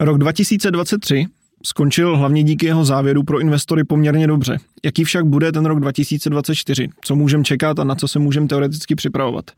Rok 0.00 0.18
2023 0.18 1.26
skončil 1.64 2.16
hlavně 2.16 2.42
díky 2.42 2.66
jeho 2.66 2.84
závěru 2.84 3.22
pro 3.22 3.40
investory 3.40 3.84
poměrně 3.84 4.26
dobře. 4.26 4.58
Jaký 4.84 5.04
však 5.04 5.26
bude 5.26 5.52
ten 5.52 5.66
rok 5.66 5.80
2024? 5.80 6.88
Co 7.00 7.16
můžeme 7.16 7.44
čekat 7.44 7.78
a 7.78 7.84
na 7.84 7.94
co 7.94 8.08
se 8.08 8.18
můžeme 8.18 8.48
teoreticky 8.48 8.94
připravovat? 8.94 9.50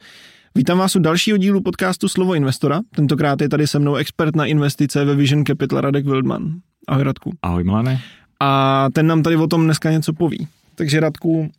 Vítám 0.54 0.78
vás 0.78 0.96
u 0.96 0.98
dalšího 0.98 1.38
dílu 1.38 1.60
podcastu 1.60 2.08
Slovo 2.08 2.34
investora. 2.34 2.80
Tentokrát 2.94 3.40
je 3.40 3.48
tady 3.48 3.66
se 3.66 3.78
mnou 3.78 3.96
expert 3.96 4.36
na 4.36 4.46
investice 4.46 5.04
ve 5.04 5.14
Vision 5.14 5.44
Capital 5.44 5.80
Radek 5.80 6.06
Wildman. 6.06 6.54
Ahoj 6.88 7.04
Radku. 7.04 7.32
Ahoj 7.42 7.64
Milane. 7.64 8.00
A 8.40 8.88
ten 8.92 9.06
nám 9.06 9.22
tady 9.22 9.36
o 9.36 9.46
tom 9.46 9.64
dneska 9.64 9.90
něco 9.90 10.12
poví. 10.12 10.48
Takže 10.74 11.00
Radku, 11.00 11.50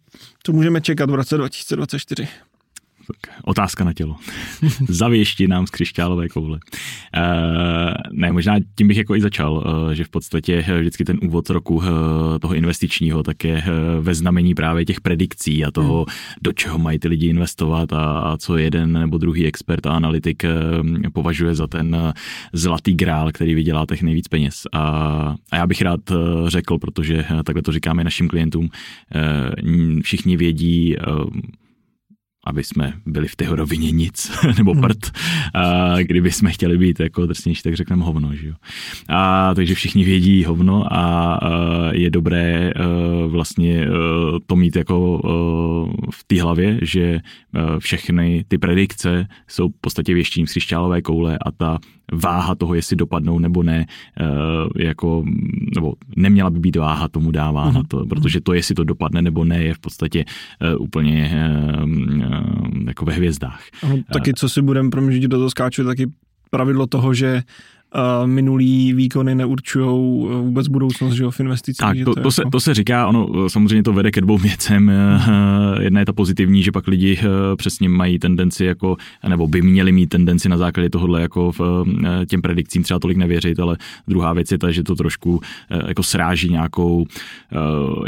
co 0.43 0.51
můžeme 0.51 0.81
čekat 0.81 1.09
v 1.09 1.15
roce 1.15 1.37
2024? 1.37 2.27
Tak, 3.07 3.33
otázka 3.43 3.83
na 3.83 3.93
tělo. 3.93 4.15
Zavěšti 4.89 5.47
nám 5.47 5.67
z 5.67 5.69
křišťálové 5.69 6.29
koule. 6.29 6.59
E, 7.15 7.21
ne, 8.11 8.31
možná 8.31 8.55
tím 8.75 8.87
bych 8.87 8.97
jako 8.97 9.15
i 9.15 9.21
začal, 9.21 9.63
e, 9.91 9.95
že 9.95 10.03
v 10.03 10.09
podstatě 10.09 10.65
vždycky 10.79 11.05
ten 11.05 11.19
úvod 11.23 11.49
roku 11.49 11.81
toho 12.41 12.55
investičního 12.55 13.23
tak 13.23 13.43
je 13.43 13.63
ve 13.99 14.15
znamení 14.15 14.55
právě 14.55 14.85
těch 14.85 15.01
predikcí 15.01 15.65
a 15.65 15.71
toho, 15.71 15.97
hmm. 15.97 16.15
do 16.41 16.53
čeho 16.53 16.77
mají 16.77 16.99
ty 16.99 17.07
lidi 17.07 17.27
investovat 17.27 17.93
a, 17.93 18.19
a 18.19 18.37
co 18.37 18.57
jeden 18.57 18.93
nebo 18.93 19.17
druhý 19.17 19.45
expert 19.45 19.85
a 19.85 19.91
analytik 19.91 20.43
považuje 21.13 21.55
za 21.55 21.67
ten 21.67 22.13
zlatý 22.53 22.93
grál, 22.93 23.31
který 23.31 23.55
vydělá 23.55 23.85
těch 23.85 24.03
nejvíc 24.03 24.27
peněz. 24.27 24.63
A, 24.71 24.81
a 25.51 25.55
já 25.55 25.67
bych 25.67 25.81
rád 25.81 25.99
řekl, 26.47 26.77
protože 26.77 27.25
takhle 27.43 27.61
to 27.61 27.71
říkáme 27.71 28.03
našim 28.03 28.27
klientům, 28.27 28.69
všichni 30.03 30.37
vědí, 30.37 30.95
aby 32.45 32.63
jsme 32.63 32.93
byli 33.05 33.27
v 33.27 33.35
té 33.35 33.45
rovině 33.45 33.91
nic, 33.91 34.31
nebo 34.57 34.71
hmm. 34.71 34.81
prd. 34.81 35.11
A 35.53 35.95
kdyby 36.01 36.31
jsme 36.31 36.51
chtěli 36.51 36.77
být 36.77 36.99
jako 36.99 37.25
drsnější, 37.25 37.61
tak 37.63 37.75
řekneme 37.75 38.03
hovno. 38.03 38.35
Že 38.35 38.47
jo? 38.47 38.53
A, 39.09 39.53
takže 39.55 39.75
všichni 39.75 40.03
vědí 40.03 40.43
hovno 40.43 40.93
a, 40.93 41.33
a 41.33 41.49
je 41.93 42.09
dobré 42.09 42.71
a, 42.71 42.81
vlastně 43.27 43.85
a, 43.85 43.89
to 44.45 44.55
mít 44.55 44.75
jako 44.75 45.21
a, 45.23 45.29
v 46.11 46.23
té 46.27 46.41
hlavě, 46.41 46.79
že 46.81 47.19
a, 47.53 47.79
všechny 47.79 48.45
ty 48.47 48.57
predikce 48.57 49.27
jsou 49.47 49.69
v 49.69 49.81
podstatě 49.81 50.13
věštím 50.13 50.47
z 50.47 50.49
křišťálové 50.49 51.01
koule 51.01 51.37
a 51.45 51.51
ta 51.51 51.79
váha 52.11 52.55
toho, 52.55 52.73
jestli 52.73 52.95
dopadnou 52.95 53.39
nebo 53.39 53.63
ne, 53.63 53.85
jako, 54.77 55.23
nebo 55.75 55.93
neměla 56.15 56.49
by 56.49 56.59
být 56.59 56.75
váha 56.75 57.07
tomu 57.07 57.31
dávána, 57.31 57.81
mm-hmm. 57.81 57.87
to, 57.87 58.05
protože 58.05 58.41
to, 58.41 58.53
jestli 58.53 58.75
to 58.75 58.83
dopadne 58.83 59.21
nebo 59.21 59.43
ne, 59.43 59.63
je 59.63 59.73
v 59.73 59.79
podstatě 59.79 60.25
úplně 60.79 61.31
jako 62.87 63.05
ve 63.05 63.13
hvězdách. 63.13 63.63
Taky 64.13 64.33
co 64.33 64.49
si 64.49 64.61
budeme, 64.61 64.89
promiň, 64.89 65.27
do 65.27 65.37
toho 65.37 65.49
skáču, 65.49 65.83
taky 65.83 66.07
pravidlo 66.49 66.87
toho, 66.87 67.13
že 67.13 67.43
minulý 68.25 68.93
výkony 68.93 69.35
neurčují 69.35 70.27
eh, 70.29 70.35
vůbec 70.35 70.67
budoucnost 70.67 71.13
že 71.13 71.23
jo, 71.23 71.31
v 71.31 71.39
investicích. 71.39 71.77
Tak, 71.77 71.97
to, 72.05 72.15
to, 72.15 72.21
to, 72.21 72.31
se, 72.31 72.41
jako- 72.41 72.49
to 72.49 72.59
se 72.59 72.73
říká, 72.73 73.07
ono 73.07 73.45
eh, 73.45 73.49
samozřejmě 73.49 73.83
to 73.83 73.93
vede 73.93 74.11
ke 74.11 74.21
dvou 74.21 74.37
věcem. 74.37 74.89
Eh, 74.89 75.83
jedna 75.83 75.99
je 75.99 76.05
ta 76.05 76.13
pozitivní, 76.13 76.63
že 76.63 76.71
pak 76.71 76.87
lidi 76.87 77.19
přesně 77.55 77.89
mají 77.89 78.19
tendenci 78.19 78.65
jako, 78.65 78.97
nebo 79.27 79.47
by 79.47 79.61
měli 79.61 79.91
mít 79.91 80.07
tendenci 80.07 80.49
na 80.49 80.57
základě 80.57 80.89
tohohle 80.89 81.21
jako 81.21 81.51
v 81.51 81.85
těm 82.27 82.41
predikcím 82.41 82.83
třeba 82.83 82.99
tolik 82.99 83.17
nevěřit, 83.17 83.59
ale 83.59 83.77
druhá 84.07 84.33
věc 84.33 84.51
je 84.51 84.57
ta, 84.57 84.71
že 84.71 84.83
to 84.83 84.95
trošku 84.95 85.41
jako 85.87 86.03
sráží 86.03 86.49
nějakou, 86.49 87.05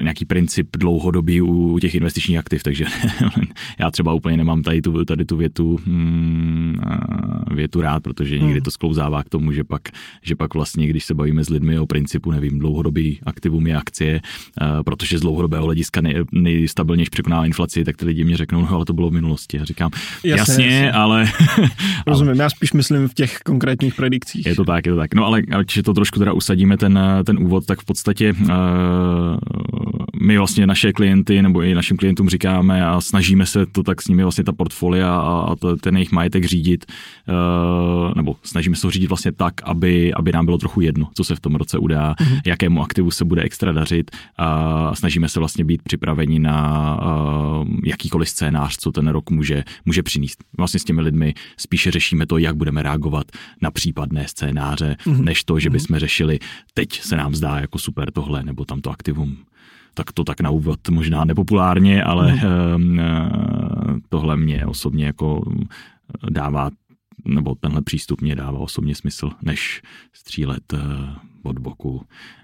nějaký 0.02 0.26
princip 0.26 0.68
dlouhodobý 0.78 1.42
u 1.42 1.80
těch 1.80 1.96
investičních 1.96 2.38
aktiv, 2.38 2.64
takže 2.64 2.86
já 3.80 3.92
třeba 3.92 4.14
úplně 4.14 4.38
nemám 4.38 4.62
tady 4.62 4.82
tu, 4.82 5.06
tady 5.06 5.26
tu 5.26 5.38
větu, 5.38 5.80
hmm, 5.86 6.78
větu 7.52 7.82
rád, 7.82 8.04
protože 8.04 8.40
někdy 8.40 8.54
hmm. 8.54 8.62
to 8.62 8.72
sklouzává 8.72 9.24
k 9.24 9.30
tomu, 9.30 9.52
že 9.52 9.64
pak, 9.74 9.82
že 10.22 10.36
pak 10.36 10.54
vlastně, 10.54 10.88
když 10.88 11.06
se 11.06 11.14
bavíme 11.14 11.44
s 11.44 11.50
lidmi 11.50 11.80
o 11.80 11.88
principu, 11.88 12.32
nevím, 12.32 12.60
dlouhodobý 12.60 13.20
aktivum 13.26 13.68
je 13.68 13.76
akcie, 13.76 14.22
uh, 14.22 14.84
protože 14.84 15.18
z 15.18 15.22
dlouhodobého 15.22 15.66
hlediska 15.66 16.02
nej, 16.02 16.16
nejstabilnější 16.32 17.10
překoná 17.10 17.46
inflaci, 17.46 17.84
tak 17.84 17.98
ty 17.98 18.06
lidi 18.06 18.24
mě 18.24 18.38
řeknou, 18.38 18.62
no 18.62 18.72
ale 18.72 18.86
to 18.86 18.94
bylo 18.94 19.10
v 19.10 19.14
minulosti. 19.14 19.58
Já 19.58 19.66
říkám, 19.66 19.92
jasně, 20.24 20.30
jasně, 20.40 20.66
jasně. 20.66 20.92
ale... 20.92 21.26
Rozumím, 22.08 22.40
já 22.40 22.50
spíš 22.50 22.74
myslím 22.74 23.08
v 23.08 23.14
těch 23.14 23.40
konkrétních 23.46 23.96
predikcích. 23.96 24.46
Je 24.46 24.56
to 24.56 24.64
tak, 24.64 24.86
je 24.86 24.92
to 24.92 24.98
tak. 24.98 25.14
No 25.14 25.26
ale 25.26 25.42
ať 25.58 25.82
to 25.82 25.94
trošku 25.94 26.20
teda 26.20 26.34
usadíme 26.34 26.78
ten, 26.78 27.00
ten 27.26 27.38
úvod, 27.44 27.66
tak 27.66 27.82
v 27.82 27.86
podstatě 27.86 28.34
uh, 28.34 28.48
my 30.22 30.38
vlastně 30.38 30.68
naše 30.68 30.94
klienty 30.94 31.42
nebo 31.42 31.62
i 31.62 31.76
našim 31.76 31.98
klientům 31.98 32.30
říkáme 32.30 32.86
a 32.86 33.02
snažíme 33.02 33.46
se 33.46 33.66
to 33.66 33.84
tak 33.84 34.02
s 34.02 34.08
nimi 34.08 34.24
vlastně 34.24 34.44
ta 34.44 34.52
portfolia 34.52 35.16
a, 35.16 35.52
a 35.52 35.56
ten 35.82 35.98
jejich 35.98 36.12
majetek 36.12 36.46
řídit, 36.46 36.86
uh, 37.28 38.14
nebo 38.16 38.36
snažíme 38.44 38.76
se 38.76 38.88
ho 38.88 38.92
řídit 38.92 39.08
vlastně 39.08 39.32
tak, 39.32 39.54
aby, 39.64 40.14
aby 40.14 40.32
nám 40.32 40.46
bylo 40.46 40.58
trochu 40.58 40.82
jedno, 40.82 41.10
co 41.14 41.24
se 41.24 41.36
v 41.36 41.40
tom 41.40 41.56
roce 41.56 41.78
udá, 41.78 42.14
mm-hmm. 42.14 42.42
jakému 42.46 42.82
aktivu 42.82 43.12
se 43.12 43.26
bude 43.26 43.42
extra 43.42 43.72
dařit 43.72 44.12
a 44.38 44.96
snažíme 44.96 45.30
se 45.30 45.40
vlastně 45.40 45.66
být 45.66 45.82
připraveni 45.82 46.40
na 46.40 47.00
jakýkoliv 47.86 48.30
scénář, 48.30 48.78
co 48.78 48.92
ten 48.92 49.08
rok 49.08 49.30
může, 49.30 49.64
může 49.86 50.04
přinést. 50.04 50.44
Vlastně 50.58 50.80
s 50.80 50.84
těmi 50.84 51.02
lidmi 51.02 51.34
spíše 51.58 51.92
řešíme 51.92 52.26
to, 52.26 52.38
jak 52.38 52.56
budeme 52.56 52.84
reagovat 52.84 53.26
na 53.62 53.72
případné 53.72 54.28
scénáře, 54.28 54.96
mm-hmm. 55.06 55.24
než 55.24 55.44
to, 55.44 55.60
že 55.60 55.70
mhm. 55.70 55.74
bychom 55.74 56.00
řešili, 56.00 56.40
teď 56.74 57.02
se 57.02 57.18
nám 57.18 57.36
zdá 57.36 57.60
jako 57.60 57.80
super 57.80 58.12
tohle 58.12 58.44
nebo 58.44 58.66
tamto 58.66 58.90
aktivum 58.90 59.38
tak 59.94 60.12
to 60.12 60.24
tak 60.24 60.42
na 60.42 60.50
úvod 60.50 60.90
možná 60.90 61.26
nepopulárně, 61.26 62.04
ale 62.04 62.40
mm. 62.78 63.00
tohle 64.10 64.38
mě 64.38 64.66
osobně 64.66 65.06
jako 65.06 65.42
dává 66.30 66.70
nebo 67.26 67.56
tenhle 67.56 67.82
přístup 67.82 68.22
mě 68.22 68.36
dává 68.36 68.60
osobně 68.60 68.96
smysl, 68.96 69.30
než 69.42 69.82
střílet 70.14 70.74
eh, 70.74 70.80
od 71.44 71.60
boku. 71.60 72.02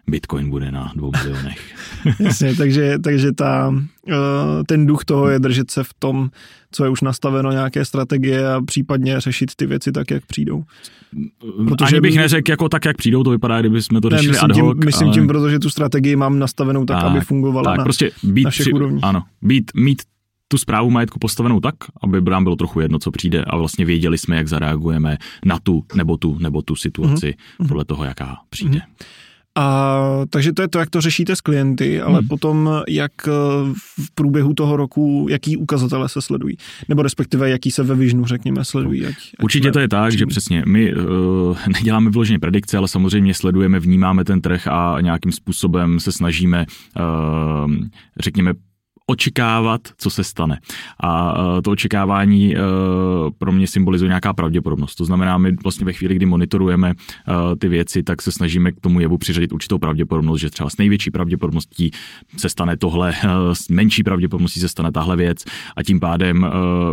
Bitcoin 0.08 0.50
bude 0.50 0.72
na 0.72 0.92
dvou 0.96 1.12
milionech. 1.24 1.76
Jasně, 2.20 2.56
takže, 2.56 3.00
takže 3.00 3.32
ta, 3.32 3.76
eh, 4.10 4.14
ten 4.68 4.86
duch 4.86 5.06
toho 5.06 5.30
je 5.30 5.40
držet 5.40 5.72
se 5.72 5.84
v 5.84 5.94
tom, 6.00 6.30
co 6.72 6.84
je 6.84 6.90
už 6.90 7.02
nastaveno, 7.02 7.52
nějaké 7.52 7.86
strategie 7.86 8.54
a 8.54 8.62
případně 8.62 9.20
řešit 9.20 9.56
ty 9.56 9.66
věci 9.66 9.92
tak, 9.92 10.12
jak 10.12 10.26
přijdou. 10.26 10.64
Protože 11.68 11.96
Ani 11.96 12.02
bych 12.02 12.16
neřekl 12.16 12.52
jako 12.52 12.70
tak, 12.70 12.86
jak 12.86 12.98
přijdou, 12.98 13.24
to 13.24 13.30
vypadá, 13.30 13.60
kdyby 13.60 13.82
jsme 13.82 14.02
to 14.02 14.10
řešili 14.10 14.28
ne, 14.28 14.32
myslím 14.32 14.52
ad 14.52 14.58
hoc. 14.58 14.78
Tím, 14.78 14.86
myslím 14.86 15.08
ale... 15.08 15.14
tím, 15.14 15.28
protože 15.28 15.60
tu 15.60 15.70
strategii 15.70 16.16
mám 16.16 16.40
nastavenou 16.40 16.86
tak, 16.86 16.98
tak 16.98 17.06
aby 17.06 17.22
fungovala 17.22 17.72
tak, 17.72 17.78
na, 17.78 17.84
prostě 17.84 18.12
být 18.24 18.44
na 18.44 18.50
všech 18.50 18.64
při, 18.64 18.74
úrovních. 18.74 19.04
Ano, 19.04 19.24
být, 19.42 19.72
mít 19.76 20.02
tu 20.52 20.58
zprávu 20.58 20.90
majetku 20.90 21.20
postavenou 21.20 21.60
tak, 21.60 21.76
aby 22.04 22.22
nám 22.22 22.44
bylo 22.44 22.56
trochu 22.56 22.80
jedno, 22.80 23.00
co 23.00 23.12
přijde 23.12 23.44
a 23.44 23.58
vlastně 23.58 23.86
věděli 23.86 24.18
jsme, 24.18 24.36
jak 24.36 24.48
zareagujeme 24.48 25.18
na 25.46 25.60
tu 25.60 25.86
nebo 25.96 26.18
tu 26.18 26.40
nebo 26.40 26.62
tu 26.62 26.76
situaci 26.76 27.36
mm-hmm. 27.36 27.68
podle 27.68 27.86
toho, 27.86 28.04
jaká 28.04 28.38
přijde. 28.50 28.78
Mm-hmm. 28.80 29.06
A, 29.56 30.26
takže 30.30 30.54
to 30.54 30.62
je 30.62 30.68
to, 30.68 30.80
jak 30.80 30.90
to 30.90 31.02
řešíte 31.02 31.36
s 31.36 31.42
klienty, 31.42 32.02
ale 32.02 32.20
hmm. 32.20 32.28
potom 32.28 32.70
jak 32.88 33.12
eh, 33.28 33.32
v 34.00 34.12
průběhu 34.16 34.54
toho 34.54 34.78
roku, 34.78 35.28
jaký 35.30 35.58
ukazatele 35.58 36.10
se 36.10 36.22
sledují, 36.22 36.58
nebo 36.90 37.02
respektive 37.02 37.50
jaký 37.50 37.72
se 37.72 37.84
ve 37.84 37.96
Visionu, 37.96 38.26
řekněme, 38.26 38.66
sledují. 38.66 39.06
Ať, 39.06 39.16
ať 39.16 39.44
Určitě 39.44 39.72
to 39.72 39.80
je 39.80 39.88
tak, 39.88 40.12
že 40.12 40.26
přesně 40.26 40.64
my 40.68 40.96
uh, 40.96 41.58
neděláme 41.68 42.10
vyloženě 42.10 42.40
predikce, 42.40 42.78
ale 42.78 42.88
samozřejmě 42.88 43.34
sledujeme, 43.34 43.80
vnímáme 43.80 44.24
ten 44.24 44.42
trh 44.42 44.68
a 44.68 44.98
nějakým 45.02 45.32
způsobem 45.32 46.00
se 46.00 46.12
snažíme, 46.12 46.66
uh, 47.66 47.74
řekněme, 48.20 48.54
očekávat, 49.10 49.82
co 49.98 50.10
se 50.10 50.24
stane. 50.24 50.60
A 51.04 51.34
e, 51.58 51.62
to 51.62 51.72
očekávání 51.72 52.56
e, 52.56 52.60
pro 53.38 53.52
mě 53.52 53.68
symbolizuje 53.68 54.08
nějaká 54.08 54.34
pravděpodobnost. 54.34 54.96
To 54.96 55.06
znamená, 55.06 55.38
my 55.38 55.56
vlastně 55.64 55.86
ve 55.86 55.94
chvíli, 55.94 56.16
kdy 56.16 56.26
monitorujeme 56.26 56.90
e, 56.90 56.94
ty 57.56 57.68
věci, 57.68 58.04
tak 58.04 58.22
se 58.22 58.32
snažíme 58.32 58.72
k 58.72 58.80
tomu 58.80 59.00
jevu 59.00 59.18
přiřadit 59.18 59.52
určitou 59.52 59.78
pravděpodobnost, 59.78 60.40
že 60.40 60.50
třeba 60.50 60.70
s 60.70 60.78
největší 60.78 61.12
pravděpodobností 61.12 61.92
se 62.38 62.50
stane 62.50 62.78
tohle, 62.78 63.14
s 63.54 63.70
menší 63.70 64.04
pravděpodobností 64.04 64.60
se 64.60 64.70
stane 64.70 64.92
tahle 64.92 65.16
věc 65.16 65.46
a 65.76 65.84
tím 65.84 66.00
pádem 66.00 66.46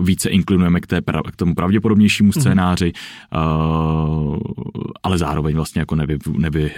více 0.03 0.29
inklinujeme 0.29 0.81
k, 0.81 0.87
té, 0.87 1.01
k 1.33 1.37
tomu 1.37 1.55
pravděpodobnějšímu 1.55 2.31
mhm. 2.35 2.41
scénáři, 2.41 2.93
mm. 2.93 4.41
ale 5.03 5.19
zároveň 5.19 5.57
vlastně 5.57 5.81
jako 5.81 5.97
nevy, 5.97 6.19
nevy, 6.39 6.71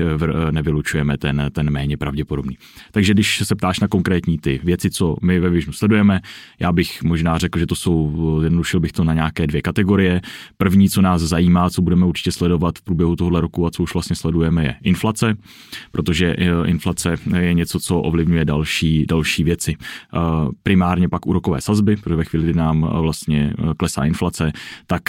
nevylučujeme 0.51 1.19
ten, 1.19 1.51
ten 1.53 1.71
méně 1.71 1.97
pravděpodobný. 1.97 2.59
Takže 2.93 3.15
když 3.15 3.43
se 3.45 3.55
ptáš 3.55 3.81
na 3.81 3.89
konkrétní 3.89 4.39
ty 4.39 4.61
věci, 4.65 4.91
co 4.91 5.17
my 5.29 5.41
ve 5.41 5.51
Visionu 5.51 5.73
sledujeme. 5.73 6.21
Já 6.61 6.73
bych 6.73 7.03
možná 7.03 7.39
řekl, 7.39 7.59
že 7.59 7.67
to 7.67 7.75
jsou, 7.75 8.41
jednodušil 8.43 8.81
bych 8.81 8.93
to 8.93 9.05
na 9.05 9.15
nějaké 9.15 9.47
dvě 9.47 9.63
kategorie. 9.63 10.21
První, 10.57 10.89
co 10.89 11.03
nás 11.03 11.23
zajímá, 11.23 11.71
co 11.71 11.83
budeme 11.83 12.07
určitě 12.07 12.33
sledovat 12.33 12.79
v 12.79 12.83
průběhu 12.83 13.17
tohle 13.17 13.41
roku 13.41 13.67
a 13.67 13.71
co 13.71 13.83
už 13.83 13.95
vlastně 13.95 14.17
sledujeme, 14.17 14.65
je 14.65 14.75
inflace, 14.83 15.37
protože 15.93 16.37
eh, 16.39 16.69
inflace 16.69 17.15
je 17.39 17.55
něco, 17.55 17.81
co 17.81 18.01
ovlivňuje 18.01 18.45
další, 18.45 19.07
další 19.07 19.45
věci. 19.45 19.77
Eh, 19.79 20.19
primárně 20.63 21.09
pak 21.09 21.27
úrokové 21.27 21.61
sazby, 21.61 21.97
protože 21.97 22.17
ve 22.17 22.25
chvíli, 22.25 22.45
kdy 22.45 22.55
nám 22.55 22.85
eh, 22.85 23.01
vlastně 23.01 23.53
klesá 23.77 24.05
inflace, 24.05 24.53
tak 24.87 25.03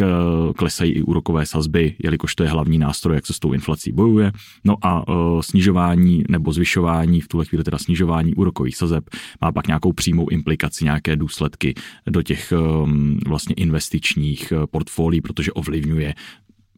klesají 0.56 0.92
i 0.92 1.01
úrokové 1.01 1.45
sazby, 1.45 1.95
jelikož 2.04 2.36
to 2.36 2.44
je 2.44 2.50
hlavní 2.50 2.77
nástroj, 2.77 3.16
jak 3.16 3.25
se 3.25 3.33
s 3.33 3.39
tou 3.39 3.54
inflací 3.54 3.92
bojuje. 3.92 4.31
No 4.66 4.75
a 4.81 5.04
snižování 5.42 6.24
nebo 6.30 6.54
zvyšování, 6.54 7.21
v 7.21 7.27
tuhle 7.27 7.45
chvíli 7.45 7.63
teda 7.63 7.77
snižování 7.77 8.36
úrokových 8.36 8.77
sazeb 8.77 9.10
má 9.42 9.51
pak 9.51 9.68
nějakou 9.68 9.94
pří 9.94 10.08
přímou 10.09 10.29
implikaci, 10.29 10.85
nějaké 10.85 11.15
důsledky 11.15 11.73
do 12.09 12.21
těch 12.21 12.53
um, 12.57 13.19
vlastně 13.27 13.56
investičních 13.56 14.53
uh, 14.56 14.65
portfolií, 14.65 15.21
protože 15.21 15.51
ovlivňuje 15.51 16.13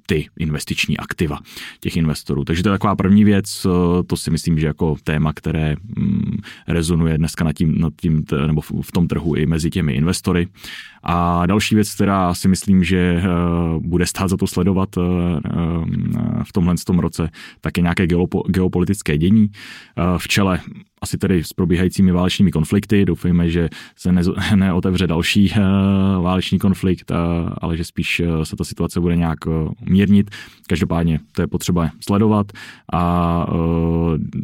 ty 0.06 0.28
investiční 0.40 0.98
aktiva 0.98 1.40
těch 1.80 1.98
investorů. 1.98 2.44
Takže 2.44 2.64
to 2.64 2.70
je 2.70 2.74
taková 2.74 2.96
první 2.96 3.24
věc, 3.24 3.68
to 4.08 4.18
si 4.18 4.32
myslím, 4.32 4.60
že 4.60 4.68
jako 4.68 4.96
téma, 5.04 5.34
které 5.34 5.76
mm, 5.98 6.38
rezonuje 6.68 7.18
dneska 7.18 7.44
nad 7.44 7.54
tím, 7.54 7.80
nad 7.80 7.94
tím 8.02 8.24
nebo 8.48 8.62
v 8.62 8.92
tom 8.92 9.08
trhu 9.08 9.36
i 9.36 9.46
mezi 9.46 9.70
těmi 9.70 9.94
investory. 9.94 10.48
A 11.04 11.46
další 11.46 11.76
věc, 11.76 11.96
která 11.96 12.34
si 12.34 12.48
myslím, 12.48 12.84
že 12.84 12.98
eh, 12.98 13.28
bude 13.80 14.06
stát 14.06 14.30
za 14.30 14.38
to 14.38 14.48
sledovat 14.48 14.90
eh, 14.98 15.02
eh, 15.02 16.44
v 16.44 16.54
tomhle 16.54 16.76
tom 16.86 17.00
roce, 17.00 17.30
tak 17.62 17.78
je 17.78 17.84
nějaké 17.84 18.08
geopolitické 18.48 19.18
dění. 19.18 19.52
V 20.18 20.28
čele 20.28 20.60
asi 21.04 21.18
tedy 21.18 21.44
s 21.44 21.54
probíhajícími 21.54 22.12
válečnými 22.12 22.52
konflikty. 22.52 23.06
Doufejme, 23.06 23.50
že 23.50 23.70
se 23.96 24.12
ne, 24.12 24.22
neotevře 24.56 25.08
další 25.08 25.52
uh, 25.52 26.24
válečný 26.24 26.60
konflikt, 26.60 27.12
uh, 27.12 27.18
ale 27.62 27.78
že 27.78 27.84
spíš 27.84 28.20
uh, 28.20 28.42
se 28.42 28.56
ta 28.56 28.64
situace 28.64 29.00
bude 29.00 29.16
nějak 29.16 29.40
mírnit. 29.90 30.30
Každopádně 30.68 31.20
to 31.32 31.42
je 31.42 31.48
potřeba 31.48 31.90
sledovat 32.08 32.52
a 32.94 33.46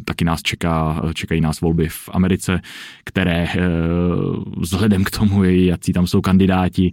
taky 0.04 0.24
nás 0.24 0.42
čeká, 0.42 1.02
čekají 1.14 1.40
nás 1.40 1.60
volby 1.60 1.88
v 1.88 2.08
Americe, 2.12 2.60
které 3.04 3.48
vzhledem 4.56 5.04
k 5.04 5.10
tomu, 5.10 5.44
jaký 5.44 5.92
tam 5.92 6.06
jsou 6.06 6.20
kandidáti, 6.20 6.92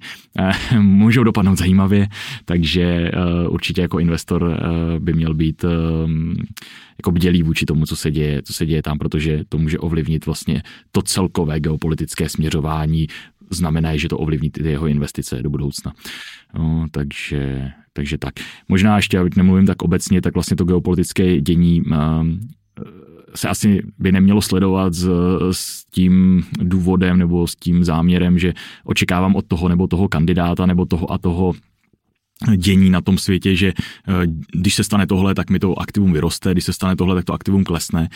můžou 0.80 1.24
dopadnout 1.24 1.58
zajímavě, 1.58 2.08
takže 2.46 3.12
určitě 3.50 3.82
jako 3.82 4.00
investor 4.00 4.60
by 5.00 5.14
měl 5.14 5.34
být 5.34 5.66
jako 7.00 7.12
bdělý 7.12 7.44
vůči 7.44 7.66
tomu, 7.66 7.86
co 7.86 7.96
se 7.96 8.12
děje, 8.12 8.42
co 8.42 8.54
se 8.54 8.66
děje 8.66 8.82
tam, 8.82 8.98
protože 8.98 9.44
to 9.50 9.55
může 9.58 9.80
ovlivnit 9.80 10.26
vlastně 10.26 10.64
to 10.92 11.02
celkové 11.02 11.60
geopolitické 11.60 12.30
směřování, 12.30 13.08
znamená, 13.50 13.98
že 13.98 14.10
to 14.10 14.18
ovlivní 14.18 14.50
ty 14.50 14.70
jeho 14.70 14.88
investice 14.88 15.44
do 15.44 15.50
budoucna. 15.50 15.94
No, 16.54 16.86
takže, 16.92 17.72
takže 17.94 18.18
tak. 18.18 18.34
Možná 18.68 18.96
ještě, 18.96 19.20
abych 19.20 19.36
nemluvím 19.36 19.66
tak 19.66 19.82
obecně, 19.82 20.22
tak 20.22 20.34
vlastně 20.34 20.58
to 20.58 20.66
geopolitické 20.66 21.42
dění 21.42 21.82
um, 21.82 22.40
se 23.36 23.50
asi 23.50 23.82
by 24.00 24.12
nemělo 24.12 24.42
sledovat 24.42 24.94
s, 24.94 25.10
s 25.52 25.86
tím 25.86 26.44
důvodem 26.60 27.18
nebo 27.18 27.48
s 27.48 27.56
tím 27.56 27.84
záměrem, 27.84 28.40
že 28.40 28.54
očekávám 28.84 29.36
od 29.36 29.46
toho 29.48 29.70
nebo 29.70 29.88
toho 29.88 30.08
kandidáta 30.08 30.66
nebo 30.66 30.86
toho 30.86 31.12
a 31.12 31.18
toho 31.18 31.54
dění 32.58 32.90
na 32.90 33.02
tom 33.02 33.18
světě, 33.18 33.56
že 33.56 33.68
eh, 33.68 34.28
když 34.54 34.76
se 34.76 34.84
stane 34.84 35.08
tohle, 35.08 35.36
tak 35.36 35.50
mi 35.50 35.60
to 35.60 35.80
aktivum 35.80 36.14
vyroste, 36.14 36.52
když 36.52 36.66
se 36.66 36.74
stane 36.74 36.96
tohle, 36.96 37.16
tak 37.16 37.26
to 37.26 37.34
aktivum 37.34 37.64
klesne 37.64 38.10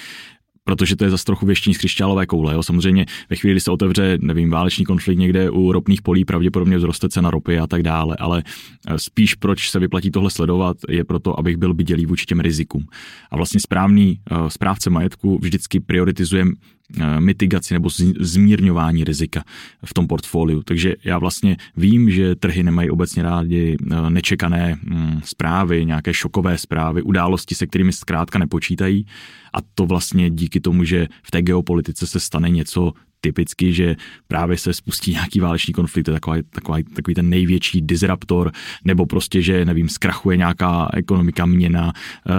protože 0.70 0.96
to 0.96 1.04
je 1.04 1.10
zase 1.10 1.26
trochu 1.26 1.46
věštění 1.46 1.74
z 1.74 1.78
křišťálové 1.78 2.26
koule. 2.26 2.54
Jo. 2.54 2.64
Samozřejmě 2.64 3.06
ve 3.30 3.36
chvíli, 3.36 3.54
kdy 3.54 3.62
se 3.62 3.72
otevře, 3.72 4.18
nevím, 4.22 4.50
válečný 4.50 4.86
konflikt 4.86 5.20
někde 5.20 5.50
u 5.50 5.72
ropných 5.72 6.02
polí, 6.02 6.26
pravděpodobně 6.26 6.78
vzroste 6.78 7.10
cena 7.10 7.32
ropy 7.32 7.60
a 7.60 7.68
tak 7.68 7.84
dále, 7.84 8.16
ale 8.20 8.44
eh, 8.88 9.00
spíš 9.00 9.36
proč 9.36 9.70
se 9.70 9.80
vyplatí 9.80 10.12
tohle 10.12 10.30
sledovat, 10.30 10.78
je 10.90 11.04
proto, 11.04 11.40
abych 11.40 11.58
byl 11.58 11.74
bdělý 11.74 12.06
vůči 12.06 12.26
těm 12.26 12.40
rizikům. 12.40 12.86
A 13.32 13.38
vlastně 13.38 13.60
správný 13.60 14.20
uh, 14.32 14.48
správce 14.48 14.90
majetku 14.90 15.40
vždycky 15.42 15.80
prioritizuje 15.80 16.46
Eh, 16.46 16.79
mitigaci 17.20 17.74
nebo 17.74 17.90
zmírňování 18.20 19.04
rizika 19.04 19.44
v 19.86 19.94
tom 19.94 20.08
portfoliu. 20.08 20.64
Takže 20.64 20.96
já 21.04 21.18
vlastně 21.18 21.58
vím, 21.78 22.12
že 22.12 22.36
trhy 22.36 22.64
nemají 22.64 22.90
obecně 22.90 23.24
rádi 23.24 23.78
eh, 23.82 24.10
nečekané 24.10 24.78
hm, 24.84 25.20
zprávy, 25.24 25.86
nějaké 25.86 26.14
šokové 26.14 26.58
zprávy, 26.58 27.02
události, 27.02 27.56
se 27.56 27.68
kterými 27.68 27.94
zkrátka 27.94 28.40
nepočítají. 28.40 29.06
A 29.54 29.58
to 29.76 29.86
vlastně 29.86 30.30
díky 30.30 30.60
tomu, 30.60 30.84
že 30.84 31.08
v 31.24 31.32
té 31.32 31.42
geopolitice 31.42 32.08
se 32.08 32.20
stane 32.20 32.50
něco 32.50 32.94
typicky, 33.22 33.74
že 33.74 33.96
právě 34.28 34.58
se 34.58 34.74
spustí 34.74 35.12
nějaký 35.12 35.40
válečný 35.40 35.74
konflikt, 35.74 36.08
je 36.08 36.14
takový, 36.14 36.42
takový, 36.50 36.84
takový 36.84 37.16
ten 37.16 37.30
největší 37.30 37.82
disruptor, 37.82 38.52
nebo 38.86 39.06
prostě, 39.06 39.42
že 39.42 39.66
nevím, 39.66 39.90
zkrachuje 39.90 40.38
nějaká 40.38 40.90
ekonomika 40.94 41.46
měna, 41.46 41.94
eh, 42.30 42.34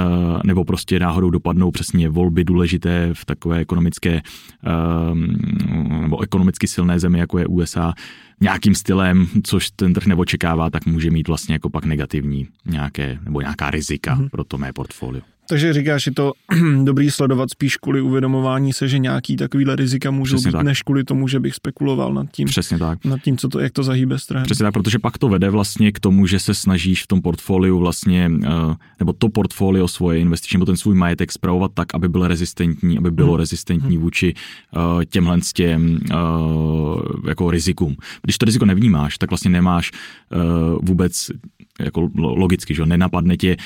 nebo 0.44 0.64
prostě 0.64 0.98
náhodou 0.98 1.30
dopadnou 1.30 1.70
přesně 1.70 2.08
volby 2.08 2.44
důležité 2.44 3.10
v 3.12 3.24
takové 3.24 3.58
ekonomické 3.58 4.12
eh, 4.14 4.20
nebo 6.00 6.20
ekonomicky 6.20 6.68
silné 6.68 7.00
zemi, 7.00 7.18
jako 7.18 7.38
je 7.38 7.46
USA, 7.46 7.94
nějakým 8.40 8.74
stylem, 8.74 9.26
což 9.42 9.70
ten 9.70 9.94
trh 9.94 10.06
neočekává, 10.06 10.70
tak 10.70 10.86
může 10.86 11.10
mít 11.10 11.28
vlastně 11.28 11.54
jako 11.54 11.70
pak 11.70 11.84
negativní 11.84 12.48
nějaké, 12.66 13.18
nebo 13.24 13.40
nějaká 13.40 13.70
rizika 13.70 14.16
mm-hmm. 14.16 14.28
pro 14.28 14.44
to 14.44 14.58
mé 14.58 14.72
portfolio. 14.72 15.22
Takže 15.50 15.72
říkáš, 15.72 16.06
je 16.06 16.12
to 16.12 16.32
dobrý 16.84 17.10
sledovat 17.10 17.50
spíš 17.50 17.76
kvůli 17.76 18.00
uvědomování 18.00 18.72
se, 18.72 18.88
že 18.88 18.98
nějaký 18.98 19.36
takovýhle 19.36 19.76
rizika 19.76 20.10
můžou 20.10 20.36
Přesně 20.36 20.48
být, 20.48 20.52
tak. 20.52 20.64
než 20.64 20.82
kvůli 20.82 21.04
tomu, 21.04 21.28
že 21.28 21.40
bych 21.40 21.54
spekuloval 21.54 22.14
nad 22.14 22.26
tím, 22.32 22.48
Přesně 22.48 22.78
tak. 22.78 23.04
nad 23.04 23.20
tím 23.20 23.36
co 23.36 23.48
to, 23.48 23.60
jak 23.60 23.72
to 23.72 23.82
zahýbe 23.82 24.18
strahem. 24.18 24.44
Přesně 24.44 24.62
tak, 24.62 24.72
protože 24.72 24.98
pak 24.98 25.18
to 25.18 25.28
vede 25.28 25.50
vlastně 25.50 25.92
k 25.92 26.00
tomu, 26.00 26.26
že 26.26 26.38
se 26.38 26.54
snažíš 26.54 27.02
v 27.02 27.06
tom 27.06 27.22
portfoliu 27.22 27.78
vlastně, 27.78 28.30
eh, 28.44 28.48
nebo 29.00 29.12
to 29.12 29.28
portfolio 29.28 29.88
svoje 29.88 30.18
investiční, 30.18 30.56
nebo 30.56 30.66
ten 30.66 30.76
svůj 30.76 30.94
majetek 30.94 31.32
zpravovat 31.32 31.70
tak, 31.74 31.94
aby 31.94 32.08
byl 32.08 32.28
rezistentní, 32.28 32.98
aby 32.98 33.10
bylo 33.10 33.32
hmm. 33.32 33.38
rezistentní 33.38 33.96
hmm. 33.96 34.02
vůči 34.02 34.34
uh, 34.76 35.04
těmhle 35.04 35.38
těm 35.54 35.98
uh, 36.12 37.00
jako 37.28 37.50
rizikům. 37.50 37.96
Když 38.22 38.38
to 38.38 38.46
riziko 38.46 38.66
nevnímáš, 38.66 39.18
tak 39.18 39.30
vlastně 39.30 39.50
nemáš 39.50 39.90
vůbec 40.82 41.30
jako 41.84 42.10
logicky, 42.16 42.74
že 42.74 42.86
nenapadne 42.86 43.36
tě 43.36 43.56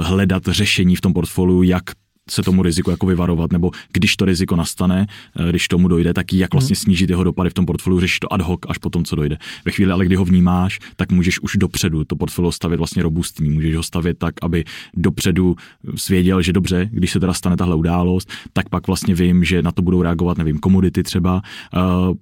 hledat 0.00 0.42
řešení 0.48 0.96
v 0.96 1.00
tom 1.00 1.12
portfoliu 1.12 1.62
jak 1.62 1.84
se 2.30 2.42
tomu 2.42 2.62
riziku 2.62 2.90
jako 2.90 3.06
vyvarovat, 3.06 3.52
nebo 3.52 3.70
když 3.92 4.16
to 4.16 4.24
riziko 4.24 4.56
nastane, 4.56 5.06
eh, 5.36 5.50
když 5.50 5.68
tomu 5.68 5.88
dojde, 5.88 6.14
tak 6.14 6.32
jak 6.32 6.54
vlastně 6.54 6.74
mhm. 6.74 6.80
snížit 6.80 7.10
jeho 7.10 7.24
dopady 7.24 7.50
v 7.50 7.54
tom 7.54 7.66
portfoliu, 7.66 8.00
řešit 8.00 8.18
to 8.20 8.32
ad 8.32 8.40
hoc 8.40 8.60
až 8.68 8.78
potom, 8.78 9.04
co 9.04 9.16
dojde. 9.16 9.38
Ve 9.64 9.72
chvíli, 9.72 9.92
ale 9.92 10.06
kdy 10.06 10.16
ho 10.16 10.24
vnímáš, 10.24 10.78
tak 10.96 11.12
můžeš 11.12 11.40
už 11.40 11.56
dopředu 11.56 12.04
to 12.04 12.16
portfolio 12.16 12.52
stavět 12.52 12.76
vlastně 12.76 13.02
robustní, 13.02 13.50
můžeš 13.50 13.76
ho 13.76 13.82
stavět 13.82 14.18
tak, 14.18 14.34
aby 14.42 14.64
dopředu 14.94 15.56
svěděl, 15.94 16.42
že 16.42 16.52
dobře, 16.52 16.88
když 16.92 17.10
se 17.12 17.20
teda 17.20 17.32
stane 17.32 17.56
tahle 17.56 17.74
událost, 17.74 18.30
tak 18.52 18.68
pak 18.68 18.86
vlastně 18.86 19.14
vím, 19.14 19.44
že 19.44 19.62
na 19.62 19.72
to 19.72 19.82
budou 19.82 20.02
reagovat, 20.02 20.38
nevím, 20.38 20.58
komodity 20.58 21.02
třeba, 21.02 21.42
uh, 21.76 22.14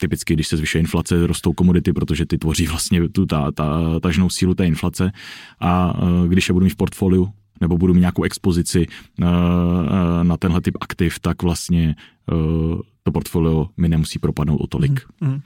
typicky, 0.00 0.34
když 0.34 0.48
se 0.48 0.56
zvyšuje 0.56 0.80
inflace, 0.80 1.26
rostou 1.26 1.52
komodity, 1.52 1.92
protože 1.92 2.26
ty 2.26 2.38
tvoří 2.38 2.66
vlastně 2.66 3.08
tu 3.08 3.26
ta, 3.26 3.52
ta 3.52 4.00
tažnou 4.00 4.30
sílu 4.30 4.54
té 4.54 4.66
inflace 4.66 5.12
a 5.60 6.02
uh, 6.02 6.26
když 6.28 6.48
je 6.48 6.52
budu 6.52 6.64
mít 6.64 6.70
v 6.70 6.76
portfoliu, 6.76 7.32
nebo 7.60 7.78
budu 7.78 7.94
mít 7.94 8.00
nějakou 8.00 8.22
expozici 8.22 8.86
na, 9.18 9.30
eh, 9.30 10.20
eh, 10.20 10.24
na 10.24 10.36
tenhle 10.36 10.60
typ 10.60 10.76
aktiv, 10.80 11.18
tak 11.18 11.42
vlastně 11.42 11.96
eh, 12.32 12.82
to 13.02 13.12
portfolio 13.12 13.68
mi 13.76 13.88
nemusí 13.88 14.18
propadnout 14.18 14.60
o 14.60 14.66
tolik. 14.66 15.06
Mm-hmm. 15.22 15.40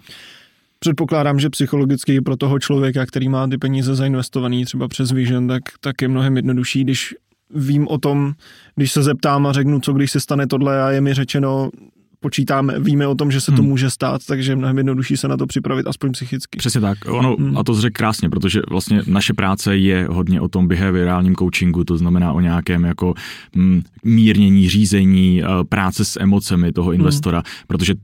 Předpokládám, 0.78 1.40
že 1.40 1.50
psychologicky 1.50 2.20
pro 2.20 2.36
toho 2.36 2.58
člověka, 2.58 3.06
který 3.06 3.28
má 3.28 3.46
ty 3.46 3.58
peníze 3.58 3.94
zainvestovaný 3.94 4.64
třeba 4.64 4.88
přes 4.88 5.12
Vision, 5.12 5.48
tak, 5.48 5.62
tak 5.80 6.02
je 6.02 6.08
mnohem 6.08 6.36
jednodušší, 6.36 6.84
když 6.84 7.14
vím 7.54 7.88
o 7.88 7.98
tom, 7.98 8.34
když 8.76 8.92
se 8.92 9.02
zeptám 9.02 9.46
a 9.46 9.52
řeknu, 9.52 9.80
co 9.80 9.92
když 9.92 10.10
se 10.10 10.20
stane 10.20 10.46
tohle 10.46 10.82
a 10.82 10.90
je 10.90 11.00
mi 11.00 11.14
řečeno, 11.14 11.70
počítáme, 12.20 12.80
víme 12.80 13.06
o 13.06 13.14
tom, 13.14 13.30
že 13.30 13.40
se 13.40 13.52
to 13.52 13.62
hmm. 13.62 13.68
může 13.68 13.90
stát, 13.90 14.20
takže 14.26 14.52
je 14.52 14.56
mnohem 14.56 14.78
jednodušší 14.78 15.16
se 15.16 15.28
na 15.28 15.36
to 15.36 15.46
připravit, 15.46 15.86
aspoň 15.86 16.12
psychicky. 16.12 16.58
Přesně 16.58 16.80
tak. 16.80 16.98
Ono, 17.06 17.36
hmm. 17.36 17.58
a 17.58 17.64
to 17.64 17.74
řekl 17.74 17.94
krásně, 17.94 18.30
protože 18.30 18.60
vlastně 18.70 19.02
naše 19.06 19.34
práce 19.34 19.76
je 19.76 20.06
hodně 20.10 20.40
o 20.40 20.48
tom 20.48 20.68
behaviorálním 20.68 21.36
coachingu, 21.36 21.84
to 21.84 21.98
znamená 21.98 22.32
o 22.32 22.40
nějakém 22.40 22.84
jako 22.84 23.14
mm, 23.56 23.82
mírnění, 24.04 24.68
řízení, 24.68 25.42
eh, 25.42 25.46
práce 25.68 26.04
s 26.04 26.20
emocemi 26.20 26.72
toho 26.72 26.92
investora, 26.92 27.38
hmm. 27.38 27.64
protože 27.66 27.94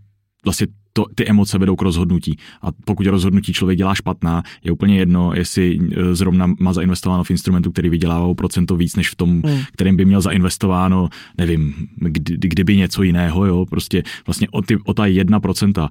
vlastně 0.44 0.66
to, 0.96 1.04
ty 1.14 1.28
emoce 1.28 1.58
vedou 1.58 1.76
k 1.76 1.82
rozhodnutí. 1.82 2.36
A 2.62 2.72
pokud 2.84 3.06
rozhodnutí 3.06 3.52
člověk 3.52 3.78
dělá 3.78 3.94
špatná, 3.94 4.42
je 4.64 4.72
úplně 4.72 4.98
jedno, 4.98 5.32
jestli 5.34 5.78
e, 5.78 6.14
zrovna 6.14 6.46
má 6.60 6.72
zainvestováno 6.72 7.24
v 7.24 7.30
instrumentu, 7.30 7.72
který 7.72 7.88
vydělává 7.88 8.26
o 8.26 8.34
procento 8.34 8.76
víc, 8.76 8.96
než 8.96 9.10
v 9.10 9.14
tom, 9.14 9.42
hmm. 9.44 9.60
kterým 9.72 9.96
by 9.96 10.04
měl 10.04 10.20
zainvestováno, 10.20 11.08
nevím, 11.38 11.74
kdy, 11.96 12.48
kdyby 12.48 12.76
něco 12.76 13.02
jiného, 13.02 13.46
jo, 13.46 13.66
prostě 13.66 14.02
vlastně 14.26 14.48
o, 14.50 14.62
ty, 14.62 14.76
o 14.84 14.94
ta 14.94 15.06
jedna 15.06 15.40
procenta 15.40 15.88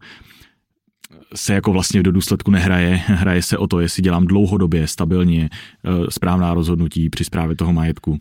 se 1.36 1.54
jako 1.54 1.74
vlastně 1.74 2.04
do 2.04 2.12
důsledku 2.12 2.52
nehraje. 2.52 2.96
Hraje 3.06 3.42
se 3.42 3.58
o 3.58 3.68
to, 3.68 3.80
jestli 3.80 4.04
dělám 4.04 4.26
dlouhodobě, 4.26 4.88
stabilně, 4.88 5.44
e, 5.44 5.50
správná 6.12 6.54
rozhodnutí 6.54 7.10
při 7.10 7.24
správě 7.24 7.56
toho 7.56 7.74
majetku. 7.74 8.20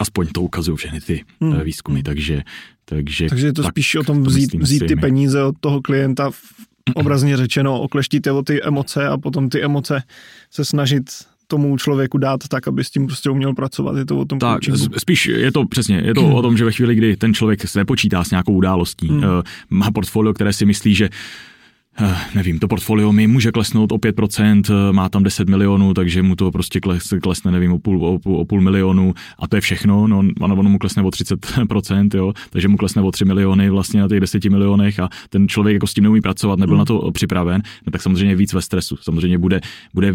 Aspoň 0.00 0.26
to 0.26 0.42
ukazují 0.42 0.76
všechny 0.76 1.00
ty 1.00 1.24
hmm. 1.40 1.54
E, 1.54 1.64
výzkumy, 1.64 1.98
hmm. 1.98 2.04
takže 2.04 2.42
takže, 2.88 3.26
Takže 3.28 3.46
je 3.46 3.52
to 3.52 3.62
tak, 3.62 3.72
spíš 3.72 3.94
o 3.94 4.02
tom 4.02 4.22
vzít, 4.22 4.54
vzít 4.54 4.86
ty 4.86 4.96
peníze 4.96 5.42
od 5.42 5.54
toho 5.60 5.82
klienta, 5.82 6.30
obrazně 6.94 7.36
řečeno, 7.36 7.80
okleštit 7.80 8.26
o 8.26 8.42
ty 8.42 8.62
emoce 8.62 9.08
a 9.08 9.18
potom 9.18 9.48
ty 9.48 9.62
emoce 9.62 10.02
se 10.50 10.64
snažit 10.64 11.10
tomu 11.46 11.76
člověku 11.76 12.18
dát 12.18 12.48
tak, 12.48 12.68
aby 12.68 12.84
s 12.84 12.90
tím 12.90 13.06
prostě 13.06 13.30
uměl 13.30 13.54
pracovat. 13.54 13.96
Je 13.96 14.04
to 14.04 14.18
o 14.18 14.24
tom 14.24 14.38
Tak, 14.38 14.64
coachingu. 14.64 14.98
spíš 14.98 15.26
je 15.26 15.52
to 15.52 15.64
přesně, 15.64 16.02
je 16.04 16.14
to 16.14 16.22
hmm. 16.22 16.34
o 16.34 16.42
tom, 16.42 16.56
že 16.56 16.64
ve 16.64 16.72
chvíli, 16.72 16.94
kdy 16.94 17.16
ten 17.16 17.34
člověk 17.34 17.68
se 17.68 17.78
nepočítá 17.78 18.24
s 18.24 18.30
nějakou 18.30 18.52
událostí, 18.52 19.08
hmm. 19.08 19.22
má 19.70 19.90
portfolio, 19.90 20.34
které 20.34 20.52
si 20.52 20.64
myslí, 20.64 20.94
že 20.94 21.08
Eh, 21.08 21.12
nevím, 22.34 22.58
to 22.58 22.68
portfolio 22.68 23.12
mi 23.12 23.26
může 23.26 23.52
klesnout 23.52 23.92
o 23.92 23.98
5%, 23.98 24.70
eh, 24.70 24.92
má 24.92 25.08
tam 25.08 25.22
10 25.22 25.48
milionů, 25.48 25.94
takže 25.94 26.22
mu 26.22 26.36
to 26.36 26.50
prostě 26.50 26.80
klesne, 27.22 27.50
nevím, 27.50 27.72
o 27.72 27.78
půl, 27.78 28.06
o 28.06 28.18
půl, 28.18 28.36
o 28.36 28.44
půl 28.44 28.60
milionu 28.60 29.14
a 29.38 29.48
to 29.48 29.56
je 29.56 29.60
všechno, 29.60 30.06
no, 30.06 30.22
ono, 30.40 30.56
ono 30.56 30.70
mu 30.70 30.78
klesne 30.78 31.02
o 31.02 31.10
30%, 31.10 32.14
jo, 32.14 32.32
takže 32.50 32.68
mu 32.68 32.76
klesne 32.76 33.02
o 33.02 33.10
3 33.10 33.24
miliony 33.24 33.70
vlastně 33.70 34.00
na 34.00 34.08
těch 34.08 34.20
10 34.20 34.44
milionech 34.44 35.00
a 35.00 35.08
ten 35.30 35.48
člověk 35.48 35.74
jako 35.74 35.86
s 35.86 35.94
tím 35.94 36.04
neumí 36.04 36.20
pracovat, 36.20 36.58
nebyl 36.58 36.74
mm. 36.74 36.78
na 36.78 36.84
to 36.84 37.10
připraven, 37.10 37.62
no, 37.86 37.90
tak 37.90 38.02
samozřejmě 38.02 38.36
víc 38.36 38.52
ve 38.52 38.62
stresu. 38.62 38.96
Samozřejmě 39.00 39.38
bude, 39.38 39.60
bude, 39.94 40.14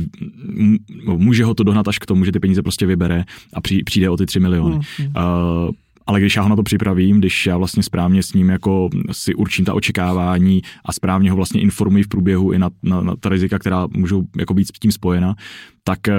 může 1.06 1.46
ho 1.46 1.54
to 1.54 1.64
dohnat 1.64 1.88
až 1.88 2.00
k 2.00 2.06
tomu, 2.06 2.26
že 2.26 2.32
ty 2.32 2.40
peníze 2.40 2.62
prostě 2.62 2.86
vybere 2.86 3.24
a 3.54 3.62
přijde 3.86 4.10
o 4.10 4.18
ty 4.18 4.26
3 4.26 4.40
miliony. 4.40 4.76
Mm. 4.76 5.06
Uh, 5.06 5.72
ale 6.12 6.20
když 6.20 6.36
já 6.36 6.42
ho 6.42 6.50
na 6.50 6.56
to 6.56 6.64
připravím, 6.64 7.20
když 7.20 7.46
já 7.46 7.58
vlastně 7.58 7.84
správně 7.84 8.24
s 8.24 8.34
ním 8.34 8.50
jako 8.50 8.90
si 9.12 9.36
určím 9.36 9.66
ta 9.66 9.74
očekávání 9.74 10.62
a 10.86 10.94
správně 10.94 11.30
ho 11.32 11.36
vlastně 11.36 11.62
informuji 11.62 12.04
v 12.04 12.08
průběhu 12.08 12.52
i 12.52 12.60
na, 12.60 12.70
na, 12.84 13.02
na 13.02 13.16
ta 13.16 13.30
rizika, 13.30 13.60
která 13.60 13.88
můžou 13.92 14.24
jako 14.38 14.54
být 14.54 14.68
s 14.68 14.72
tím 14.72 14.92
spojena, 14.92 15.36
tak 15.84 16.08
eh, 16.08 16.14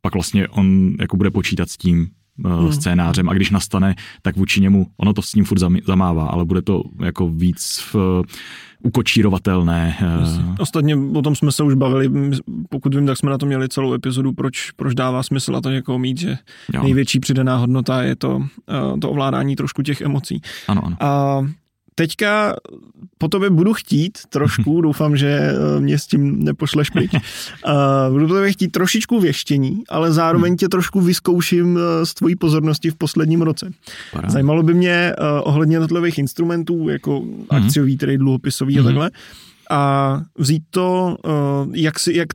pak 0.00 0.14
vlastně 0.14 0.48
on 0.48 0.94
jako 1.00 1.16
bude 1.16 1.30
počítat 1.30 1.70
s 1.70 1.76
tím 1.76 2.08
hmm. 2.44 2.72
scénářem 2.72 3.28
a 3.28 3.34
když 3.34 3.50
nastane, 3.50 3.94
tak 4.22 4.36
vůči 4.36 4.60
němu, 4.60 4.86
ono 4.96 5.12
to 5.12 5.22
s 5.22 5.34
ním 5.34 5.44
furt 5.44 5.58
zamává, 5.86 6.26
ale 6.26 6.44
bude 6.44 6.62
to 6.62 6.82
jako 7.04 7.28
víc 7.28 7.82
v, 7.92 8.22
ukočírovatelné. 8.82 9.96
Eh. 10.00 10.54
Ostatně 10.58 10.96
o 10.96 11.22
tom 11.22 11.36
jsme 11.36 11.52
se 11.52 11.62
už 11.62 11.74
bavili, 11.74 12.32
pokud 12.68 12.94
vím, 12.94 13.06
tak 13.06 13.18
jsme 13.18 13.30
na 13.30 13.38
to 13.38 13.46
měli 13.46 13.68
celou 13.68 13.94
epizodu, 13.94 14.32
proč, 14.32 14.70
proč 14.70 14.94
dává 14.94 15.22
smysl 15.22 15.52
na 15.52 15.60
to 15.60 15.70
někoho 15.70 15.98
mít, 15.98 16.18
že 16.18 16.38
jo. 16.74 16.82
největší 16.82 17.20
přidaná 17.20 17.56
hodnota 17.56 18.02
je 18.02 18.16
to, 18.16 18.42
eh, 18.70 19.00
to 19.00 19.10
ovládání 19.10 19.56
trošku 19.56 19.82
těch 19.82 20.00
emocí. 20.00 20.40
Ano, 20.68 20.82
ano. 20.84 20.96
A 21.00 21.40
teďka 21.98 22.56
po 23.18 23.28
tobě 23.28 23.50
budu 23.50 23.72
chtít 23.72 24.18
trošku, 24.28 24.80
doufám, 24.86 25.16
že 25.16 25.28
eh, 25.28 25.80
mě 25.80 25.98
s 25.98 26.06
tím 26.06 26.44
nepošleš 26.44 26.90
pryč, 26.90 27.10
uh, 27.14 27.20
budu 28.12 28.28
po 28.28 28.34
tobě 28.34 28.52
chtít 28.52 28.68
trošičku 28.68 29.20
věštění, 29.20 29.82
ale 29.88 30.12
zároveň 30.12 30.50
hmm. 30.50 30.56
tě 30.56 30.68
trošku 30.68 31.00
vyzkouším 31.00 31.78
z 32.04 32.14
tvojí 32.14 32.36
pozornosti 32.36 32.90
v 32.90 32.94
posledním 32.96 33.42
roce. 33.42 33.70
Pará. 34.12 34.30
Zajímalo 34.30 34.62
by 34.62 34.74
mě 34.74 35.12
uh, 35.18 35.26
ohledně 35.48 35.76
jednotlivých 35.76 36.18
instrumentů, 36.18 36.88
jako 36.88 37.20
hmm. 37.20 37.46
akciový, 37.50 37.96
tedy 37.96 38.18
dluhopisový 38.18 38.74
hmm. 38.74 38.86
a 38.86 38.88
takhle, 38.88 39.10
a 39.70 40.22
vzít 40.38 40.62
to, 40.70 41.16
uh, 41.24 41.74
jak 41.74 41.98
si, 41.98 42.16
jak 42.16 42.28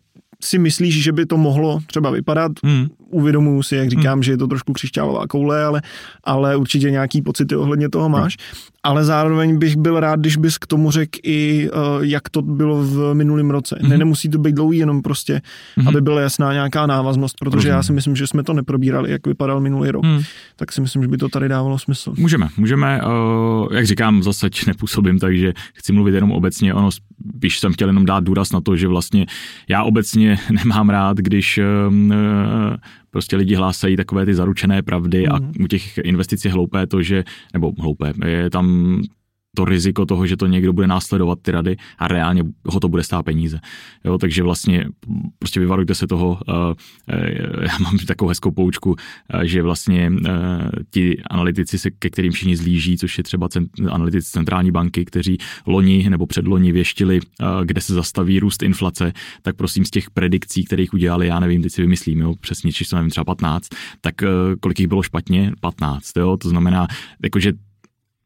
si 0.44 0.60
myslíš, 0.60 1.04
že 1.04 1.12
by 1.12 1.26
to 1.26 1.38
mohlo 1.38 1.80
třeba 1.88 2.10
vypadat. 2.10 2.52
Hmm. 2.64 2.88
Uvědomuji 3.12 3.64
si, 3.64 3.76
jak 3.76 3.90
říkám, 3.90 4.14
hmm. 4.14 4.24
že 4.24 4.32
je 4.32 4.38
to 4.38 4.48
trošku 4.48 4.74
křišťálová 4.74 5.28
koule, 5.28 5.64
ale, 5.64 5.82
ale 6.24 6.56
určitě 6.56 6.92
nějaký 6.92 7.22
pocity 7.22 7.56
ohledně 7.56 7.90
toho 7.90 8.10
máš. 8.10 8.38
Hmm 8.38 8.72
ale 8.84 9.06
zároveň 9.06 9.60
bych 9.60 9.76
byl 9.76 10.00
rád, 10.00 10.20
když 10.20 10.38
bys 10.38 10.58
k 10.58 10.68
tomu 10.68 10.92
řekl 10.92 11.20
i, 11.24 11.70
uh, 11.70 12.06
jak 12.06 12.30
to 12.30 12.42
bylo 12.42 12.84
v 12.84 13.14
minulém 13.14 13.50
roce. 13.50 13.76
Mm-hmm. 13.76 13.88
Ne, 13.90 13.98
nemusí 13.98 14.30
to 14.30 14.38
být 14.38 14.56
dlouhý, 14.56 14.78
jenom 14.78 15.02
prostě, 15.02 15.42
mm-hmm. 15.78 15.88
aby 15.88 16.02
byla 16.02 16.22
jasná 16.22 16.54
nějaká 16.54 16.86
návaznost, 16.86 17.36
protože 17.40 17.56
Rozumím. 17.56 17.76
já 17.76 17.84
si 17.84 17.94
myslím, 17.94 18.16
že 18.16 18.28
jsme 18.28 18.44
to 18.44 18.54
neprobírali, 18.54 19.12
jak 19.12 19.28
vypadal 19.28 19.62
minulý 19.62 19.92
rok. 19.92 20.06
Mm. 20.06 20.22
Tak 20.56 20.72
si 20.72 20.82
myslím, 20.82 21.02
že 21.02 21.08
by 21.08 21.18
to 21.18 21.30
tady 21.30 21.50
dávalo 21.50 21.80
smysl. 21.80 22.14
Můžeme, 22.18 22.48
můžeme, 22.58 23.02
uh, 23.02 23.76
jak 23.76 23.86
říkám, 23.86 24.24
zase 24.24 24.50
nepůsobím, 24.68 25.20
takže 25.20 25.54
chci 25.74 25.94
mluvit 25.94 26.16
jenom 26.16 26.32
obecně, 26.32 26.74
ono, 26.74 26.90
když 27.18 27.60
jsem 27.60 27.74
chtěl 27.74 27.88
jenom 27.88 28.06
dát 28.06 28.24
důraz 28.24 28.52
na 28.52 28.62
to, 28.62 28.76
že 28.76 28.88
vlastně 28.88 29.26
já 29.70 29.84
obecně 29.84 30.40
nemám 30.52 30.90
rád, 30.90 31.18
když 31.18 31.60
uh, 31.88 31.94
prostě 33.12 33.36
lidi 33.36 33.56
hlásají 33.56 33.96
takové 33.96 34.26
ty 34.26 34.36
zaručené 34.36 34.82
pravdy 34.82 35.26
mm. 35.28 35.34
a 35.34 35.40
mhm. 35.40 35.54
u 35.64 35.68
těch 35.68 35.98
investic 35.98 36.46
je 36.46 36.52
hloupé 36.52 36.88
to, 36.88 37.02
že, 37.02 37.24
nebo 37.54 37.74
hloupé, 37.80 38.14
je 38.26 38.50
tam 38.50 38.98
to 39.56 39.66
riziko 39.66 40.06
toho, 40.06 40.28
že 40.28 40.38
to 40.38 40.48
někdo 40.48 40.74
bude 40.74 40.88
následovat 40.88 41.40
ty 41.42 41.52
rady 41.52 41.78
a 41.98 42.08
reálně 42.08 42.44
ho 42.66 42.80
to 42.80 42.90
bude 42.90 43.04
stát 43.04 43.24
peníze. 43.24 43.60
Jo, 44.06 44.18
takže 44.18 44.44
vlastně 44.44 44.86
prostě 45.40 45.60
vyvarujte 45.60 45.96
se 45.96 46.08
toho. 46.08 46.40
Já 47.62 47.78
mám 47.80 47.98
takovou 47.98 48.30
hezkou 48.30 48.52
poučku, 48.52 48.96
že 49.44 49.62
vlastně 49.62 50.12
ti 50.92 51.24
analytici, 51.30 51.80
se, 51.80 51.92
ke 51.92 52.10
kterým 52.10 52.32
všichni 52.32 52.58
zlíží, 52.58 52.98
což 52.98 53.18
je 53.18 53.24
třeba 53.24 53.50
cent, 53.50 53.70
analytici 53.90 54.32
centrální 54.32 54.72
banky, 54.72 55.06
kteří 55.06 55.38
loni 55.66 56.10
nebo 56.10 56.26
předloni 56.26 56.72
věštili, 56.72 57.20
kde 57.64 57.82
se 57.82 57.94
zastaví 57.94 58.40
růst 58.40 58.64
inflace, 58.64 59.14
tak 59.42 59.56
prosím 59.56 59.86
z 59.86 59.90
těch 59.90 60.10
predikcí, 60.10 60.64
kterých 60.64 60.94
udělali, 60.94 61.28
já 61.28 61.40
nevím, 61.40 61.62
teď 61.62 61.72
si 61.72 61.82
vymyslím, 61.82 62.20
jo, 62.20 62.34
přesně 62.40 62.72
číslo 62.72 62.96
nevím, 62.96 63.12
třeba 63.12 63.26
15, 63.26 63.68
tak 64.02 64.16
kolik 64.60 64.80
jich 64.80 64.88
bylo 64.88 65.04
špatně? 65.04 65.52
15. 65.60 66.18
Jo, 66.18 66.38
to 66.38 66.50
znamená, 66.50 66.88
jakože 67.24 67.54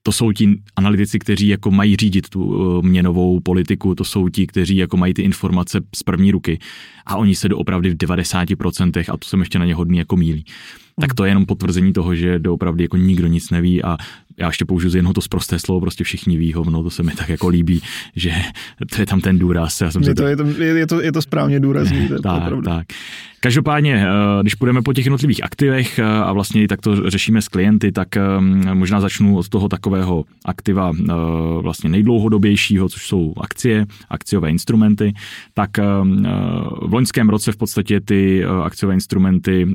to 0.05 0.11
jsou 0.11 0.31
ti 0.31 0.61
analytici, 0.75 1.19
kteří 1.19 1.47
jako 1.47 1.71
mají 1.71 1.95
řídit 1.95 2.29
tu 2.29 2.43
uh, 2.45 2.81
měnovou 2.81 3.39
politiku, 3.39 3.95
to 3.95 4.03
jsou 4.03 4.29
ti, 4.29 4.47
kteří 4.47 4.77
jako 4.77 4.97
mají 4.97 5.13
ty 5.13 5.21
informace 5.21 5.81
z 5.95 6.03
první 6.03 6.31
ruky 6.31 6.59
a 7.05 7.15
oni 7.15 7.35
se 7.35 7.49
doopravdy 7.49 7.89
v 7.89 7.97
90% 7.97 9.13
a 9.13 9.17
to 9.17 9.27
jsem 9.27 9.39
ještě 9.39 9.59
na 9.59 9.65
ně 9.65 9.75
hodný 9.75 9.97
jako 9.97 10.17
mílí. 10.17 10.45
Tak 11.01 11.13
to 11.13 11.25
je 11.25 11.31
jenom 11.31 11.45
potvrzení 11.45 11.93
toho, 11.93 12.15
že 12.15 12.39
doopravdy 12.39 12.83
jako 12.83 12.97
nikdo 12.97 13.27
nic 13.27 13.49
neví 13.49 13.83
a 13.83 13.97
já 14.37 14.47
ještě 14.47 14.65
použiju 14.65 14.95
jenom 14.95 15.13
to 15.13 15.21
zprosté 15.21 15.59
slovo, 15.59 15.81
prostě 15.81 16.03
všichni 16.03 16.37
ví 16.37 16.53
hovno, 16.53 16.83
to 16.83 16.89
se 16.89 17.03
mi 17.03 17.11
tak 17.11 17.29
jako 17.29 17.47
líbí, 17.47 17.81
že 18.15 18.31
to 18.95 19.01
je 19.01 19.05
tam 19.05 19.21
ten 19.21 19.39
důraz. 19.39 19.81
Já 19.81 19.91
jsem 19.91 20.03
je, 20.03 20.15
to, 20.15 20.27
je, 20.27 20.37
to, 20.37 20.43
je, 20.61 20.87
to, 20.87 21.01
je 21.01 21.11
to 21.11 21.21
správně 21.21 21.59
důrazný. 21.59 22.07
To 22.07 22.21
tak, 22.21 22.53
tak. 22.65 22.85
Každopádně, 23.45 24.05
eh, 24.07 24.41
když 24.41 24.55
půjdeme 24.55 24.81
po 24.81 24.93
těch 24.93 25.05
jednotlivých 25.05 25.43
aktivech 25.43 25.99
eh, 25.99 26.03
a 26.03 26.33
vlastně 26.33 26.67
tak 26.67 26.81
to 26.81 27.09
řešíme 27.09 27.41
s 27.41 27.47
klienty, 27.47 27.91
tak 27.91 28.17
eh, 28.17 28.21
možná 28.73 29.01
začnu 29.01 29.37
od 29.37 29.49
toho 29.49 29.69
takového 29.69 30.25
aktiva 30.45 30.91
vlastně 31.61 31.89
nejdlouhodobějšího, 31.89 32.89
což 32.89 33.07
jsou 33.07 33.33
akcie, 33.41 33.85
akciové 34.09 34.49
instrumenty. 34.49 35.13
Tak 35.53 35.77
v 36.81 36.93
loňském 36.93 37.29
roce 37.29 37.51
v 37.51 37.57
podstatě 37.57 38.01
ty 38.01 38.45
akciové 38.45 38.93
instrumenty 38.93 39.67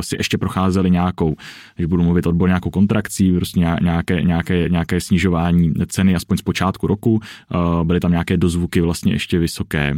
si 0.00 0.16
ještě 0.18 0.38
procházely 0.66 0.90
nějakou, 0.90 1.34
když 1.76 1.86
budu 1.86 2.02
mluvit 2.02 2.26
odbor, 2.26 2.48
nějakou 2.48 2.70
kontrakcí, 2.70 3.32
prostě 3.32 3.60
nějaké, 3.60 4.22
nějaké, 4.22 4.68
nějaké 4.68 5.00
snižování 5.00 5.72
ceny, 5.86 6.14
aspoň 6.14 6.36
z 6.36 6.42
počátku 6.42 6.86
roku. 6.86 7.20
Byly 7.84 8.00
tam 8.00 8.10
nějaké 8.10 8.36
dozvuky 8.36 8.80
vlastně 8.80 9.12
ještě 9.12 9.38
vysoké 9.38 9.94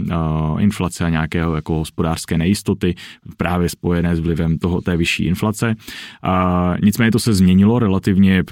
inflace 0.59 1.05
a 1.05 1.09
nějakého 1.09 1.55
jako 1.55 1.75
hospodářské 1.75 2.39
nejistoty 2.39 2.95
právě 3.37 3.69
spojené 3.69 4.17
s 4.17 4.21
vlivem 4.21 4.59
toho, 4.59 4.81
té 4.81 4.97
vyšší 4.97 5.25
inflace. 5.25 5.75
A 6.23 6.75
nicméně 6.83 7.11
to 7.11 7.19
se 7.19 7.35
změnilo 7.35 7.79
relativně 7.79 8.43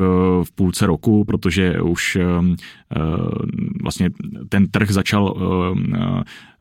v 0.45 0.53
půlce 0.55 0.87
roku, 0.87 1.25
protože 1.25 1.81
už 1.81 2.19
vlastně 3.83 4.11
ten 4.49 4.69
trh 4.69 4.91
začal 4.91 5.35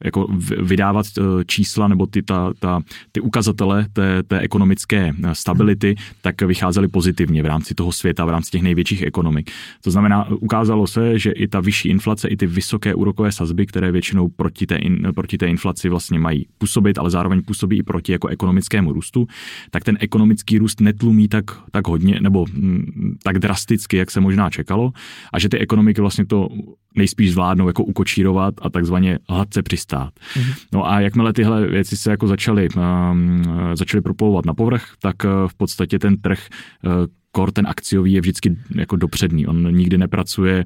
jako 0.04 0.28
vydávat 0.62 1.06
eh, 1.18 1.22
čísla 1.46 1.88
nebo 1.88 2.06
ty, 2.06 2.24
ta, 2.24 2.54
ta, 2.60 2.82
ty 3.12 3.22
ukazatele 3.22 3.86
té, 3.94 4.24
té 4.24 4.40
ekonomické 4.40 5.14
eh, 5.24 5.36
stability, 5.36 5.96
tak 6.22 6.42
vycházely 6.42 6.88
pozitivně 6.88 7.44
v 7.44 7.46
rámci 7.46 7.75
toho 7.75 7.92
světa, 7.92 8.25
v 8.25 8.30
rámci 8.30 8.52
těch 8.52 8.62
největších 8.62 9.02
ekonomik. 9.02 9.52
To 9.84 9.92
znamená, 9.92 10.28
ukázalo 10.30 10.88
se, 10.88 11.20
že 11.20 11.32
i 11.32 11.48
ta 11.48 11.60
vyšší 11.60 11.90
inflace, 11.90 12.28
i 12.28 12.38
ty 12.38 12.48
vysoké 12.48 12.96
úrokové 12.96 13.32
sazby, 13.32 13.66
které 13.66 13.92
většinou 13.92 14.30
proti 14.30 14.66
té, 14.66 14.75
in, 14.75 15.08
proti 15.16 15.38
té 15.38 15.48
inflaci 15.48 15.90
vlastně 15.90 16.20
mají 16.20 16.48
působit, 16.58 16.98
ale 16.98 17.10
zároveň 17.10 17.42
působí 17.42 17.78
i 17.78 17.84
proti 17.84 18.12
jako 18.12 18.28
ekonomickému 18.28 18.94
růstu, 18.94 19.28
tak 19.72 19.84
ten 19.84 19.98
ekonomický 20.00 20.58
růst 20.58 20.82
netlumí 20.82 21.28
tak, 21.28 21.46
tak 21.72 21.88
hodně 21.88 22.20
nebo 22.22 22.46
m, 22.54 22.62
mm, 22.62 23.18
tak 23.24 23.40
drasticky, 23.40 23.98
jak 23.98 24.12
se 24.12 24.22
možná 24.22 24.50
čekalo 24.50 24.92
a 25.34 25.40
že 25.40 25.50
ty 25.50 25.58
ekonomiky 25.58 26.02
vlastně 26.02 26.25
to 26.25 26.50
nejspíš 26.96 27.32
zvládnou 27.32 27.68
jako 27.68 27.84
ukočírovat 27.84 28.54
a 28.62 28.70
takzvaně 28.70 29.20
hladce 29.30 29.64
přistát. 29.86 30.13
Mm-hmm. 30.34 30.56
No 30.74 30.89
a 30.89 31.00
jakmile 31.00 31.34
tyhle 31.34 31.68
věci 31.68 31.98
se 31.98 32.12
jako 32.12 32.27
začaly, 32.27 32.68
um, 32.77 33.44
začaly 33.74 34.01
proplouvat 34.01 34.46
na 34.46 34.54
povrch, 34.54 34.84
tak 35.01 35.15
uh, 35.24 35.48
v 35.48 35.54
podstatě 35.56 36.00
ten 36.00 36.18
trh 36.18 36.39
uh, 36.86 36.92
kor 37.36 37.51
ten 37.51 37.68
akciový 37.68 38.13
je 38.13 38.22
vždycky 38.22 38.56
jako 38.75 38.96
dopředný. 38.96 39.48
On 39.48 39.75
nikdy 39.75 39.98
nepracuje, 39.98 40.65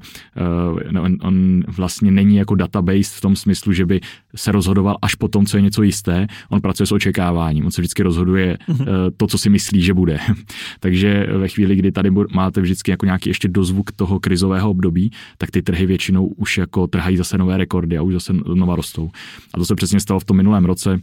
uh, 0.94 1.02
on, 1.02 1.16
on 1.22 1.62
vlastně 1.68 2.10
není 2.10 2.36
jako 2.36 2.54
database 2.54 3.10
v 3.16 3.20
tom 3.20 3.36
smyslu, 3.36 3.72
že 3.72 3.86
by 3.86 4.00
se 4.34 4.52
rozhodoval 4.52 4.96
až 5.02 5.14
po 5.14 5.28
tom, 5.28 5.46
co 5.46 5.56
je 5.56 5.62
něco 5.62 5.82
jisté. 5.82 6.26
On 6.48 6.60
pracuje 6.60 6.86
s 6.86 6.92
očekáváním. 6.92 7.64
On 7.64 7.70
se 7.70 7.82
vždycky 7.82 8.02
rozhoduje 8.02 8.58
uh, 8.68 8.76
to, 9.16 9.26
co 9.26 9.38
si 9.38 9.50
myslí, 9.50 9.82
že 9.82 9.94
bude. 9.94 10.18
Takže 10.80 11.26
ve 11.36 11.48
chvíli, 11.48 11.76
kdy 11.76 11.92
tady 11.92 12.10
máte 12.34 12.60
vždycky 12.60 12.90
jako 12.90 13.06
nějaký 13.06 13.30
ještě 13.30 13.48
dozvuk 13.48 13.92
toho 13.92 14.20
krizového 14.20 14.70
období, 14.70 15.10
tak 15.38 15.50
ty 15.50 15.62
trhy 15.62 15.86
většinou 15.86 16.26
už 16.26 16.58
jako 16.58 16.86
trhají 16.86 17.16
zase 17.16 17.38
nové 17.38 17.56
rekordy 17.56 17.98
a 17.98 18.02
už 18.02 18.12
zase 18.12 18.32
znova 18.54 18.76
rostou. 18.76 19.10
A 19.54 19.58
to 19.58 19.64
se 19.64 19.74
přesně 19.74 20.00
stalo 20.00 20.20
v 20.20 20.24
tom 20.24 20.36
minulém 20.36 20.64
roce 20.64 21.00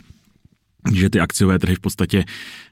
že 0.93 1.09
ty 1.09 1.19
akciové 1.19 1.59
trhy 1.59 1.75
v 1.75 1.79
podstatě, 1.79 2.25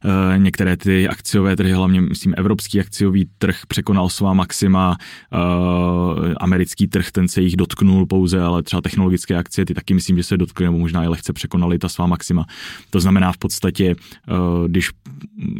uh, 0.05 0.37
některé 0.37 0.77
ty 0.77 1.07
akciové 1.07 1.55
trhy, 1.55 1.71
hlavně 1.71 2.01
myslím 2.01 2.33
evropský 2.37 2.79
akciový 2.79 3.29
trh 3.37 3.59
překonal 3.67 4.09
svá 4.09 4.33
maxima, 4.33 4.97
uh, 5.33 6.33
americký 6.39 6.87
trh 6.87 7.11
ten 7.11 7.27
se 7.27 7.41
jich 7.41 7.55
dotknul 7.55 8.05
pouze, 8.05 8.41
ale 8.41 8.63
třeba 8.63 8.81
technologické 8.81 9.35
akcie, 9.35 9.65
ty 9.65 9.73
taky 9.73 9.93
myslím, 9.93 10.17
že 10.17 10.23
se 10.23 10.37
dotkly, 10.37 10.65
nebo 10.65 10.77
možná 10.77 11.03
i 11.03 11.07
lehce 11.07 11.33
překonali 11.33 11.79
ta 11.79 11.89
svá 11.89 12.07
maxima. 12.07 12.45
To 12.89 12.99
znamená 12.99 13.31
v 13.31 13.37
podstatě, 13.37 13.95
uh, 13.95 14.67
když 14.67 14.89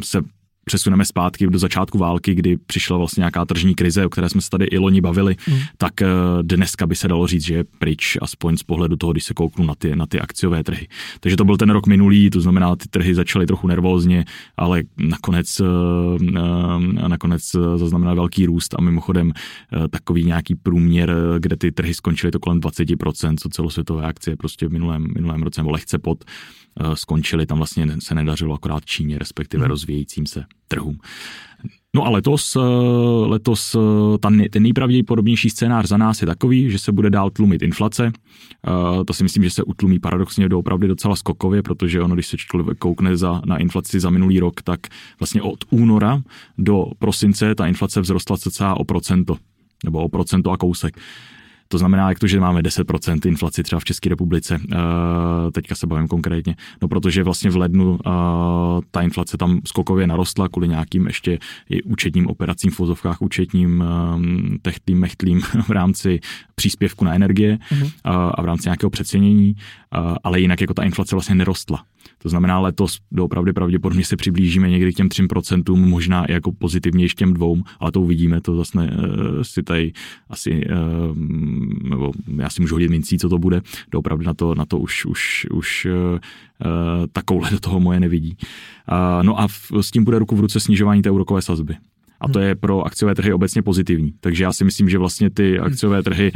se 0.02 0.22
přesuneme 0.68 1.04
zpátky 1.04 1.46
do 1.46 1.58
začátku 1.58 1.98
války, 1.98 2.34
kdy 2.34 2.56
přišla 2.56 2.96
vlastně 2.96 3.20
nějaká 3.20 3.44
tržní 3.44 3.74
krize, 3.74 4.06
o 4.06 4.08
které 4.08 4.28
jsme 4.28 4.40
se 4.40 4.50
tady 4.50 4.64
i 4.64 4.78
loni 4.78 5.00
bavili, 5.00 5.36
mm. 5.48 5.58
tak 5.76 6.02
eh, 6.02 6.06
dneska 6.42 6.86
by 6.86 6.96
se 6.96 7.08
dalo 7.08 7.26
říct, 7.26 7.44
že 7.44 7.54
je 7.54 7.64
pryč, 7.78 8.18
aspoň 8.22 8.56
z 8.56 8.62
pohledu 8.62 8.96
toho, 8.96 9.12
když 9.12 9.24
se 9.24 9.34
kouknu 9.34 9.64
na 9.64 9.74
ty, 9.74 9.96
na 9.96 10.06
ty 10.06 10.20
akciové 10.20 10.64
trhy. 10.64 10.88
Takže 11.20 11.36
to 11.36 11.44
byl 11.44 11.56
ten 11.56 11.70
rok 11.70 11.86
minulý, 11.86 12.30
to 12.30 12.40
znamená, 12.40 12.76
ty 12.76 12.88
trhy 12.88 13.14
začaly 13.14 13.46
trochu 13.46 13.66
nervózně, 13.66 14.24
ale 14.56 14.82
nakonec, 14.96 15.60
nakonec 17.08 17.56
zaznamenal 17.76 18.16
velký 18.16 18.46
růst 18.46 18.74
a 18.78 18.80
mimochodem 18.80 19.32
takový 19.90 20.24
nějaký 20.24 20.54
průměr, 20.54 21.14
kde 21.38 21.56
ty 21.56 21.72
trhy 21.72 21.94
skončily 21.94 22.30
to 22.30 22.38
kolem 22.38 22.60
20%, 22.60 23.34
co 23.38 23.48
celosvětové 23.48 24.06
akcie 24.06 24.36
prostě 24.36 24.68
v 24.68 24.72
minulém, 24.72 25.06
minulém 25.14 25.42
roce 25.42 25.60
nebo 25.60 25.70
lehce 25.70 25.98
pod 25.98 26.24
Eh, 26.80 26.96
skončili, 26.96 27.46
tam 27.46 27.58
vlastně 27.58 27.86
se 27.98 28.14
nedařilo 28.14 28.54
akorát 28.54 28.84
Číně, 28.84 29.18
respektive 29.18 29.62
hmm. 29.62 29.70
rozvíjejícím 29.70 30.26
se 30.26 30.44
trhům. 30.68 30.98
No 31.94 32.06
a 32.06 32.08
letos, 32.08 32.56
eh, 32.56 32.60
letos 33.26 33.74
eh, 33.74 34.18
ta, 34.18 34.30
ten 34.50 34.62
nejpravděpodobnější 34.62 35.50
scénář 35.50 35.86
za 35.86 35.96
nás 35.96 36.20
je 36.20 36.26
takový, 36.26 36.70
že 36.70 36.78
se 36.78 36.92
bude 36.92 37.10
dál 37.10 37.30
tlumit 37.30 37.62
inflace. 37.62 38.12
To 39.06 39.12
si 39.12 39.22
myslím, 39.22 39.42
že 39.42 39.50
se 39.50 39.62
utlumí 39.62 39.98
paradoxně 39.98 40.48
doopravdy 40.48 40.88
docela 40.88 41.16
skokově, 41.16 41.62
protože 41.62 42.02
ono, 42.02 42.14
když 42.14 42.26
se 42.26 42.36
člověk 42.36 42.78
koukne 42.78 43.16
za, 43.16 43.42
na 43.46 43.56
inflaci 43.56 44.00
za 44.00 44.10
minulý 44.10 44.40
rok, 44.40 44.62
tak 44.62 44.80
vlastně 45.20 45.42
od 45.42 45.64
února 45.70 46.22
do 46.58 46.84
prosince 46.98 47.54
ta 47.54 47.66
inflace 47.66 48.02
vzrostla 48.02 48.36
cca 48.36 48.74
o 48.74 48.84
procento, 48.84 49.36
nebo 49.84 49.98
o 50.02 50.08
procento 50.08 50.50
a 50.50 50.56
kousek. 50.56 50.96
To 51.68 51.78
znamená, 51.78 52.08
jak 52.08 52.18
to, 52.18 52.26
že 52.26 52.40
máme 52.40 52.60
10% 52.60 53.28
inflaci 53.28 53.62
třeba 53.62 53.80
v 53.80 53.84
České 53.84 54.08
republice, 54.08 54.58
uh, 54.72 54.78
teďka 55.52 55.74
se 55.74 55.86
bavím 55.86 56.08
konkrétně, 56.08 56.56
no 56.82 56.88
protože 56.88 57.22
vlastně 57.22 57.50
v 57.50 57.56
lednu 57.56 57.90
uh, 57.90 58.00
ta 58.90 59.02
inflace 59.02 59.36
tam 59.36 59.60
skokově 59.64 60.06
narostla 60.06 60.48
kvůli 60.48 60.68
nějakým 60.68 61.06
ještě 61.06 61.38
i 61.70 61.82
účetním 61.82 62.26
operacím 62.26 62.70
v 62.70 62.78
vozovkách, 62.78 63.22
účetním 63.22 63.84
um, 64.14 64.58
techtlým, 64.62 64.98
mechtlým 64.98 65.40
v 65.40 65.70
rámci 65.70 66.20
příspěvku 66.54 67.04
na 67.04 67.14
energie 67.14 67.58
uh, 67.72 67.88
a 68.04 68.42
v 68.42 68.44
rámci 68.44 68.68
nějakého 68.68 68.90
přecenění, 68.90 69.54
ale 70.24 70.40
jinak 70.40 70.60
jako 70.60 70.74
ta 70.74 70.82
inflace 70.84 71.14
vlastně 71.14 71.34
nerostla. 71.34 71.84
To 72.26 72.30
znamená, 72.30 72.58
letos 72.60 72.98
doopravdy 73.12 73.52
pravděpodobně 73.52 74.04
se 74.04 74.16
přiblížíme 74.16 74.70
někdy 74.70 74.92
k 74.92 74.96
těm 74.96 75.08
3%, 75.08 75.76
možná 75.76 76.24
i 76.24 76.32
jako 76.32 76.52
pozitivně 76.52 77.04
ještě 77.04 77.18
těm 77.18 77.34
dvou, 77.34 77.62
ale 77.80 77.92
to 77.92 78.00
uvidíme, 78.00 78.40
to 78.40 78.56
zase 78.56 78.78
ne, 78.78 78.90
eh, 78.92 79.44
si 79.44 79.62
tady 79.62 79.92
asi, 80.30 80.60
eh, 80.66 80.74
nebo 81.88 82.12
já 82.36 82.50
si 82.50 82.60
můžu 82.60 82.74
hodit 82.74 82.90
mincí, 82.90 83.18
co 83.18 83.28
to 83.28 83.38
bude, 83.38 83.62
doopravdy 83.90 84.26
na 84.26 84.34
to, 84.34 84.54
na 84.54 84.64
to 84.66 84.78
už, 84.78 85.04
už, 85.06 85.46
už 85.52 85.86
eh, 85.86 86.18
takovouhle 87.12 87.50
do 87.50 87.60
toho 87.60 87.80
moje 87.80 88.00
nevidí. 88.00 88.36
No 89.22 89.40
a 89.40 89.48
s 89.80 89.90
tím 89.90 90.04
bude 90.04 90.18
ruku 90.18 90.36
v 90.36 90.40
ruce 90.40 90.60
snižování 90.60 91.02
té 91.02 91.10
úrokové 91.10 91.42
sazby. 91.42 91.76
A 92.20 92.28
to 92.28 92.38
je 92.38 92.54
pro 92.54 92.86
akciové 92.86 93.14
trhy 93.14 93.32
obecně 93.32 93.62
pozitivní. 93.62 94.12
Takže 94.20 94.44
já 94.44 94.52
si 94.52 94.64
myslím, 94.64 94.88
že 94.88 94.98
vlastně 94.98 95.30
ty 95.30 95.58
akciové 95.58 96.02
trhy 96.02 96.32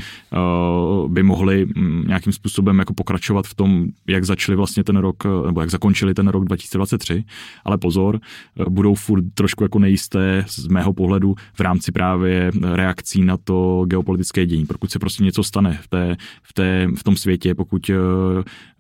by 1.09 1.23
mohly 1.23 1.67
mm, 1.67 2.00
nějakým 2.07 2.33
způsobem 2.33 2.79
jako 2.79 2.95
pokračovat 2.95 3.47
v 3.47 3.55
tom, 3.55 3.87
jak 4.09 4.25
začali 4.25 4.57
vlastně 4.57 4.85
ten 4.85 4.97
rok, 4.97 5.17
eh, 5.27 5.47
nebo 5.47 5.61
jak 5.61 5.71
zakončili 5.71 6.15
ten 6.15 6.29
rok 6.29 6.45
2023. 6.45 7.25
Ale 7.65 7.79
pozor, 7.79 8.21
uh, 8.59 8.67
budou 8.69 8.95
furt 8.95 9.25
trošku 9.35 9.63
jako 9.63 9.79
nejisté 9.79 10.45
z 10.49 10.67
mého 10.67 10.93
pohledu 10.93 11.35
v 11.55 11.61
rámci 11.61 11.93
právě 11.93 12.51
reakcí 12.73 13.23
na 13.23 13.37
to 13.37 13.85
geopolitické 13.87 14.47
dění. 14.47 14.67
Pokud 14.67 14.91
se 14.91 14.99
prostě 14.99 15.25
něco 15.25 15.43
stane 15.43 15.79
v, 15.83 15.89
té, 15.89 16.17
v, 16.43 16.53
té, 16.53 16.89
v 16.99 17.05
tom 17.05 17.17
světě, 17.17 17.55
pokud 17.55 17.91
uh, 17.91 17.97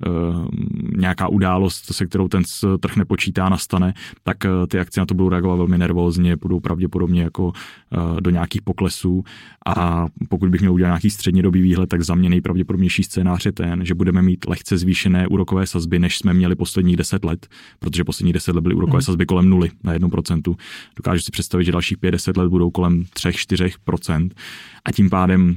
uh, 0.06 0.48
nějaká 0.96 1.28
událost, 1.28 1.94
se 1.94 2.06
kterou 2.06 2.28
ten 2.28 2.42
trh 2.80 2.96
nepočítá, 2.96 3.48
nastane, 3.48 3.94
tak 4.22 4.36
ty 4.68 4.78
akcie 4.78 5.02
na 5.02 5.06
to 5.06 5.14
budou 5.14 5.28
reagovat 5.28 5.56
velmi 5.56 5.78
nervózně, 5.78 6.36
budou 6.36 6.60
pravděpodobně 6.60 7.22
jako 7.22 7.52
eh, 7.92 8.20
do 8.20 8.30
nějakých 8.30 8.62
poklesů 8.62 9.24
a 9.66 10.06
pokud 10.28 10.48
bych 10.48 10.60
měl 10.60 10.72
udělat 10.72 10.88
nějaký 10.88 11.10
střednědobý 11.10 11.62
výhled, 11.62 11.88
tak 11.88 12.02
za 12.02 12.14
mě 12.14 12.28
nejpravděpodobnější 12.28 13.02
scénář 13.10 13.46
je 13.46 13.52
ten, 13.52 13.84
že 13.84 13.94
budeme 13.94 14.22
mít 14.22 14.46
lehce 14.48 14.78
zvýšené 14.78 15.28
úrokové 15.28 15.66
sazby, 15.66 15.98
než 15.98 16.18
jsme 16.18 16.34
měli 16.34 16.54
posledních 16.54 16.96
10 16.96 17.24
let, 17.24 17.48
protože 17.78 18.04
poslední 18.04 18.32
10 18.32 18.54
let 18.54 18.62
byly 18.62 18.74
úrokové 18.74 18.98
mm. 18.98 19.02
sazby 19.02 19.26
kolem 19.26 19.48
nuly 19.50 19.70
na 19.84 19.94
1%. 19.94 20.56
Dokážu 20.96 21.22
si 21.22 21.30
představit, 21.30 21.64
že 21.64 21.72
dalších 21.72 21.98
50 21.98 22.36
let 22.36 22.48
budou 22.48 22.70
kolem 22.70 23.04
3-4% 23.04 24.30
a 24.84 24.92
tím 24.92 25.10
pádem 25.10 25.56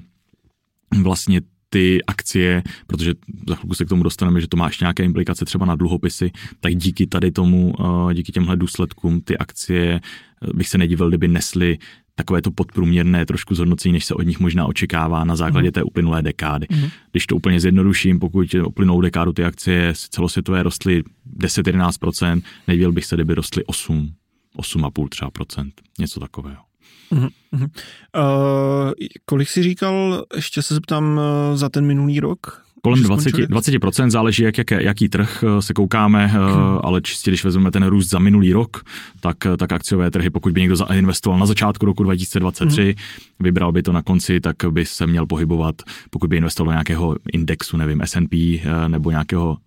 vlastně 1.01 1.41
ty 1.73 2.03
akcie, 2.03 2.63
protože 2.87 3.13
za 3.47 3.55
chvilku 3.55 3.75
se 3.75 3.85
k 3.85 3.89
tomu 3.89 4.03
dostaneme, 4.03 4.41
že 4.41 4.47
to 4.47 4.57
má 4.57 4.65
ještě 4.67 4.85
nějaké 4.85 5.03
implikace 5.03 5.45
třeba 5.45 5.65
na 5.65 5.75
dluhopisy, 5.75 6.31
tak 6.59 6.75
díky 6.75 7.07
tady 7.07 7.31
tomu, 7.31 7.73
eh, 8.09 8.13
díky 8.13 8.31
těmhle 8.31 8.55
důsledkům 8.55 9.21
ty 9.21 9.37
akcie 9.37 9.93
eh, 9.93 10.53
bych 10.53 10.69
se 10.69 10.77
nedivil, 10.77 11.09
kdyby 11.09 11.27
nesly 11.27 11.77
takové 12.15 12.41
to 12.41 12.51
podprůměrné 12.51 13.25
trošku 13.25 13.55
zhodnocení, 13.55 13.93
než 13.93 14.05
se 14.05 14.13
od 14.13 14.21
nich 14.21 14.39
možná 14.39 14.65
očekává 14.65 15.23
na 15.23 15.35
základě 15.35 15.67
mm. 15.67 15.71
té 15.71 15.83
uplynulé 15.83 16.21
dekády. 16.21 16.67
Mm. 16.71 16.89
Když 17.11 17.27
to 17.27 17.35
úplně 17.35 17.59
zjednoduším, 17.59 18.19
pokud 18.19 18.55
uplynulou 18.65 19.01
dekádu 19.01 19.33
ty 19.33 19.43
akcie 19.43 19.93
celosvětové 19.95 20.63
rostly 20.63 21.03
10-11%, 21.37 22.41
nedivil 22.67 22.91
bych 22.91 23.05
se, 23.05 23.15
kdyby 23.15 23.33
rostly 23.33 23.65
8, 23.65 24.13
8,5 24.57 25.09
třeba 25.09 25.31
procent, 25.31 25.81
něco 25.99 26.19
takového. 26.19 26.72
Uh, 27.11 28.91
kolik 29.25 29.49
jsi 29.49 29.63
říkal, 29.63 30.25
ještě 30.35 30.61
se 30.61 30.73
zeptám, 30.73 31.17
uh, 31.17 31.57
za 31.57 31.69
ten 31.69 31.85
minulý 31.85 32.19
rok? 32.19 32.65
Kolem 32.85 33.03
20, 33.03 33.35
20%, 33.35 34.09
záleží, 34.09 34.43
jak, 34.43 34.57
jak, 34.57 34.71
jaký 34.71 35.09
trh 35.09 35.43
eh, 35.43 35.61
se 35.61 35.73
koukáme, 35.73 36.27
hmm. 36.27 36.79
ale 36.83 37.01
čistě, 37.01 37.31
když 37.31 37.43
vezmeme 37.43 37.71
ten 37.71 37.85
růst 37.85 38.09
za 38.09 38.19
minulý 38.19 38.53
rok, 38.53 38.83
tak, 39.19 39.45
eh, 39.45 39.57
tak 39.57 39.71
akciové 39.71 40.11
trhy, 40.11 40.29
pokud 40.29 40.53
by 40.53 40.61
někdo 40.61 40.75
zainvestoval 40.75 41.39
na 41.39 41.45
začátku 41.45 41.85
roku 41.85 42.03
2023, 42.03 42.83
hmm. 42.83 42.93
vybral 43.39 43.71
by 43.71 43.83
to 43.83 43.91
na 43.91 44.01
konci, 44.01 44.39
tak 44.39 44.55
by 44.69 44.85
se 44.85 45.07
měl 45.07 45.25
pohybovat, 45.25 45.75
pokud 46.09 46.29
by 46.29 46.37
investoval 46.37 46.67
do 46.67 46.71
nějakého 46.71 47.15
indexu, 47.33 47.77
nevím, 47.77 48.01
S&P 48.01 48.63
nebo 48.87 49.11
nějakého 49.11 49.57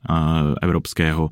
evropského 0.63 1.31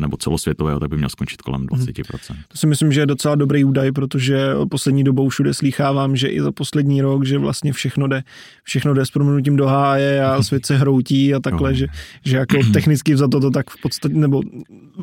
nebo 0.00 0.16
celosvětového, 0.16 0.80
tak 0.80 0.90
by 0.90 0.96
měl 0.96 1.08
skončit 1.08 1.42
kolem 1.42 1.66
20%. 1.66 2.04
Hmm. 2.28 2.42
To 2.48 2.58
si 2.58 2.66
myslím, 2.66 2.92
že 2.92 3.00
je 3.00 3.06
docela 3.06 3.34
dobrý 3.34 3.64
údaj, 3.64 3.92
protože 3.92 4.50
poslední 4.70 5.04
dobou 5.04 5.28
všude 5.28 5.54
slýchávám, 5.54 6.16
že 6.16 6.28
i 6.28 6.40
za 6.40 6.52
poslední 6.52 7.02
rok, 7.02 7.24
že 7.24 7.38
vlastně 7.38 7.72
všechno 7.72 8.06
jde, 8.06 8.22
všechno 8.62 8.94
jde 8.94 9.06
s 9.06 9.10
proměnutím 9.10 9.56
do 9.56 9.66
háje 9.66 10.24
a 10.24 10.42
svět 10.42 10.66
se 10.66 10.77
hroutí 10.78 11.34
a 11.34 11.40
takhle, 11.40 11.70
no. 11.70 11.76
že, 11.76 11.86
že 12.24 12.36
jako 12.36 12.56
technicky 12.72 13.16
za 13.16 13.28
to 13.28 13.40
to 13.40 13.50
tak 13.50 13.70
v 13.70 13.80
podstatě, 13.82 14.14
nebo 14.14 14.42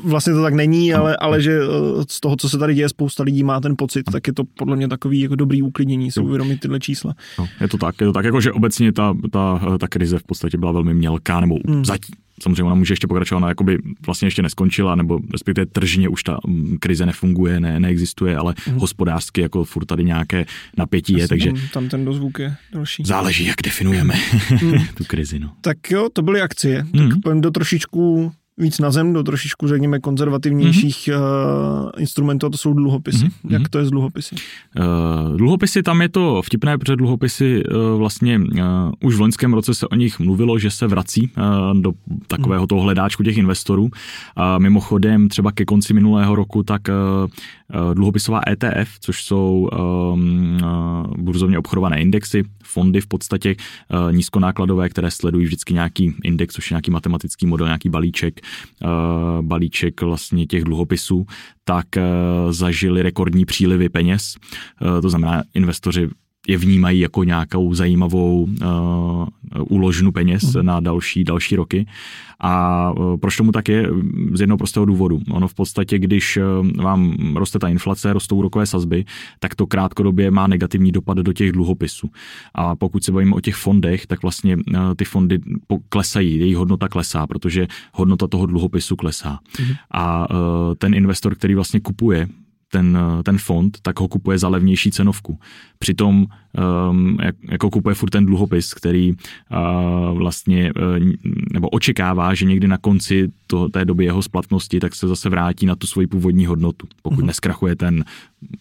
vlastně 0.04 0.34
to 0.34 0.42
tak 0.42 0.54
není, 0.54 0.94
ale, 0.94 1.18
ale 1.18 1.42
že 1.42 1.60
eh, 1.60 2.04
z 2.10 2.20
toho, 2.20 2.36
co 2.36 2.50
se 2.50 2.58
tady 2.58 2.76
děje, 2.76 2.90
spousta 2.90 3.24
lidí 3.24 3.44
má 3.44 3.60
ten 3.60 3.76
pocit, 3.78 4.04
tak 4.12 4.28
je 4.28 4.34
to 4.34 4.44
podle 4.58 4.76
mě 4.76 4.88
takový 4.88 5.20
jako 5.20 5.36
dobrý 5.36 5.62
uklidnění 5.62 6.12
si 6.12 6.20
uvědomit 6.20 6.60
tyhle 6.60 6.80
čísla. 6.80 7.16
No, 7.40 7.48
je 7.62 7.68
to 7.68 7.78
tak, 7.78 8.02
je 8.02 8.08
to 8.08 8.14
tak, 8.14 8.26
jako 8.26 8.42
že 8.42 8.52
obecně 8.52 8.92
ta, 8.92 9.14
ta, 9.32 9.78
ta 9.80 9.88
krize 9.88 10.20
v 10.20 10.24
podstatě 10.24 10.58
byla 10.58 10.72
velmi 10.72 10.94
mělká, 10.94 11.40
nebo 11.40 11.58
hmm. 11.68 11.86
zatím, 11.86 12.16
samozřejmě 12.44 12.64
ona 12.64 12.76
může 12.76 12.94
ještě 12.94 13.08
pokračovat, 13.08 13.38
ona 13.38 13.50
jakoby 13.50 13.78
vlastně 14.06 14.26
ještě 14.26 14.42
neskončila, 14.42 14.96
nebo 14.96 15.20
respektive 15.32 15.66
tržně 15.66 16.10
už 16.10 16.24
ta 16.24 16.38
mm, 16.48 16.78
krize 16.80 17.06
nefunguje, 17.06 17.60
ne, 17.60 17.80
neexistuje, 17.80 18.38
ale 18.38 18.54
mm. 18.72 18.80
hospodářsky 18.80 19.42
jako 19.42 19.64
furt 19.64 19.86
tady 19.86 20.04
nějaké 20.04 20.46
napětí 20.78 21.14
je, 21.14 21.28
takže... 21.28 21.52
Tam, 21.52 21.62
tam 21.74 21.90
ten 21.90 22.06
dozvuk 22.06 22.40
je 22.40 22.56
další. 22.74 23.04
Záleží, 23.06 23.46
jak 23.46 23.62
definujeme 23.64 24.14
mm. 24.62 24.86
tu 24.96 25.04
krizi, 25.04 25.40
no. 25.40 25.52
Tak 25.62 25.92
jo, 25.92 26.10
to 26.14 26.22
byly 26.22 26.42
akcie. 26.42 26.84
Mm. 26.94 27.10
Tak 27.10 27.20
pojďme 27.24 27.42
do 27.42 27.52
trošičku 27.52 28.32
víc 28.58 28.80
na 28.80 28.92
zem, 28.92 29.14
do 29.14 29.24
trošičku, 29.24 29.68
řekněme, 29.68 30.00
konzervativnějších 30.00 30.98
mm-hmm. 31.08 31.84
uh, 31.84 31.90
instrumentů, 31.98 32.46
a 32.46 32.50
to 32.50 32.58
jsou 32.58 32.74
dluhopisy. 32.74 33.26
Mm-hmm. 33.26 33.52
Jak 33.52 33.70
to 33.70 33.80
je 33.80 33.86
s 33.86 33.90
dluhopisy? 33.90 34.36
Uh, 34.80 35.38
dluhopisy, 35.38 35.84
tam 35.84 36.02
je 36.02 36.10
to 36.10 36.42
vtipné, 36.42 36.78
protože 36.78 36.96
dluhopisy 36.96 37.64
uh, 37.66 38.00
vlastně 38.00 38.40
uh, 38.40 38.60
už 39.04 39.16
v 39.16 39.22
loňském 39.22 39.54
roce 39.54 39.74
se 39.74 39.88
o 39.88 39.96
nich 39.96 40.20
mluvilo, 40.20 40.60
že 40.60 40.72
se 40.72 40.88
vrací 40.88 41.32
uh, 41.38 41.82
do 41.82 41.92
takového 42.28 42.62
mhm. 42.62 42.68
toho 42.68 42.82
hledáčku 42.82 43.24
těch 43.24 43.38
investorů. 43.38 43.84
Uh, 43.84 43.90
mimochodem 44.58 45.30
třeba 45.30 45.52
ke 45.52 45.66
konci 45.66 45.94
minulého 45.94 46.36
roku, 46.36 46.64
tak 46.64 46.82
uh, 46.88 47.30
dluhopisová 47.94 48.42
ETF, 48.48 49.00
což 49.00 49.24
jsou 49.24 49.70
um, 50.14 50.58
uh, 50.64 51.14
burzovně 51.18 51.60
obchodované 51.60 52.02
indexy, 52.02 52.44
fondy 52.64 53.02
v 53.02 53.08
podstatě 53.08 53.56
uh, 53.56 54.14
nízkonákladové, 54.14 54.90
které 54.90 55.12
sledují 55.12 55.46
vždycky 55.46 55.74
nějaký 55.74 56.14
index, 56.24 56.56
což 56.56 56.72
je 56.72 56.76
nějaký 56.76 56.92
matematický 56.92 57.46
model, 57.46 57.68
nějaký 57.68 57.90
balíček, 57.90 58.42
balíček 59.42 60.02
vlastně 60.02 60.46
těch 60.46 60.64
dluhopisů, 60.64 61.26
tak 61.64 61.86
zažili 62.50 63.02
rekordní 63.02 63.46
přílivy 63.46 63.90
peněz. 63.90 64.36
To 65.02 65.10
znamená, 65.10 65.44
investoři 65.54 66.10
je 66.48 66.58
vnímají 66.58 67.00
jako 67.00 67.24
nějakou 67.24 67.74
zajímavou 67.74 68.44
uh, 68.44 69.28
úložnu 69.70 70.12
peněz 70.12 70.56
mm. 70.56 70.66
na 70.66 70.80
další, 70.80 71.24
další 71.24 71.56
roky. 71.56 71.86
A 72.40 72.92
uh, 72.92 73.18
proč 73.18 73.38
tomu 73.38 73.52
tak 73.52 73.70
je? 73.70 73.90
Z 74.34 74.40
jednoho 74.40 74.58
prostého 74.58 74.86
důvodu. 74.86 75.20
Ono 75.32 75.48
v 75.48 75.54
podstatě, 75.54 76.00
když 76.00 76.38
uh, 76.38 76.84
vám 76.84 77.16
roste 77.36 77.60
ta 77.60 77.68
inflace, 77.68 78.14
rostou 78.14 78.36
úrokové 78.36 78.66
sazby, 78.66 79.06
tak 79.40 79.56
to 79.56 79.68
krátkodobě 79.68 80.32
má 80.32 80.48
negativní 80.48 80.92
dopad 80.92 81.18
do 81.18 81.34
těch 81.34 81.52
dluhopisů. 81.52 82.10
A 82.56 82.76
pokud 82.76 83.04
se 83.04 83.12
bavíme 83.12 83.36
o 83.36 83.40
těch 83.40 83.56
fondech, 83.56 84.08
tak 84.08 84.22
vlastně 84.22 84.58
uh, 84.58 84.64
ty 84.96 85.06
fondy 85.06 85.40
klesají, 85.90 86.40
jejich 86.40 86.58
hodnota 86.58 86.88
klesá, 86.88 87.28
protože 87.28 87.68
hodnota 87.94 88.28
toho 88.28 88.46
dluhopisu 88.46 88.96
klesá. 88.96 89.40
Mm. 89.60 89.66
A 89.92 90.30
uh, 90.30 90.38
ten 90.78 90.94
investor, 90.94 91.36
který 91.36 91.56
vlastně 91.56 91.80
kupuje 91.80 92.28
ten, 92.76 92.98
ten 93.24 93.38
fond, 93.38 93.78
tak 93.82 94.00
ho 94.00 94.08
kupuje 94.08 94.38
za 94.38 94.48
levnější 94.48 94.92
cenovku. 94.92 95.40
Přitom 95.80 96.26
um, 96.92 97.18
jak, 97.24 97.36
jako 97.52 97.70
kupuje 97.70 97.96
furt 97.96 98.10
ten 98.10 98.26
dluhopis, 98.26 98.74
který 98.74 99.14
uh, 99.14 100.18
vlastně 100.18 100.74
uh, 100.74 101.10
nebo 101.54 101.70
očekává, 101.70 102.34
že 102.34 102.46
někdy 102.46 102.68
na 102.68 102.78
konci 102.78 103.32
to, 103.48 103.70
té 103.70 103.86
doby 103.86 104.06
jeho 104.06 104.22
splatnosti, 104.22 104.80
tak 104.80 104.96
se 104.96 105.08
zase 105.08 105.30
vrátí 105.30 105.66
na 105.66 105.76
tu 105.76 105.88
svoji 105.88 106.08
původní 106.08 106.46
hodnotu, 106.46 106.88
pokud 107.02 107.20
mm-hmm. 107.20 107.26
neskrachuje 107.26 107.76
ten, 107.76 108.04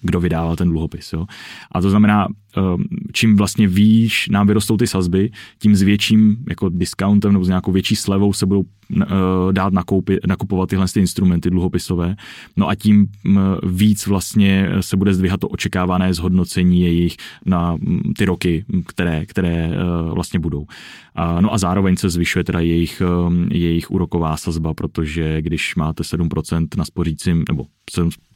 kdo 0.03 0.20
vydával 0.20 0.57
ten 0.57 0.68
dluhopis. 0.68 1.12
Jo. 1.12 1.27
A 1.72 1.81
to 1.81 1.90
znamená, 1.90 2.29
čím 3.12 3.36
vlastně 3.36 3.68
výš 3.68 4.28
nám 4.28 4.46
vyrostou 4.46 4.76
ty 4.76 4.86
sazby, 4.86 5.30
tím 5.58 5.76
s 5.76 5.82
větším 5.82 6.36
jako 6.48 6.68
discountem 6.68 7.32
nebo 7.32 7.44
s 7.44 7.48
nějakou 7.48 7.72
větší 7.72 7.96
slevou 7.96 8.32
se 8.32 8.46
budou 8.46 8.60
uh, 8.60 9.02
dát 9.52 9.72
nakoupi, 9.72 10.18
nakupovat 10.26 10.68
tyhle 10.68 10.86
ty 10.94 11.00
instrumenty 11.00 11.50
dluhopisové. 11.50 12.16
No 12.56 12.68
a 12.68 12.74
tím 12.74 13.06
víc 13.62 14.06
vlastně 14.06 14.68
se 14.80 14.96
bude 14.96 15.14
zdvíhat 15.14 15.40
to 15.40 15.48
očekávané 15.48 16.14
zhodnocení 16.14 16.80
jejich 16.80 17.16
na 17.46 17.76
ty 18.18 18.24
roky, 18.24 18.64
které, 18.86 19.26
které 19.26 19.70
vlastně 20.12 20.40
budou. 20.40 20.66
No 21.40 21.54
a 21.54 21.58
zároveň 21.58 21.96
se 21.96 22.10
zvyšuje 22.10 22.44
teda 22.44 22.60
jejich, 22.60 23.02
jejich 23.50 23.90
úroková 23.90 24.36
sazba, 24.36 24.74
protože 24.74 25.42
když 25.42 25.76
máte 25.76 26.02
7% 26.02 26.68
na 26.76 26.84
spořícím, 26.84 27.44
nebo 27.48 27.66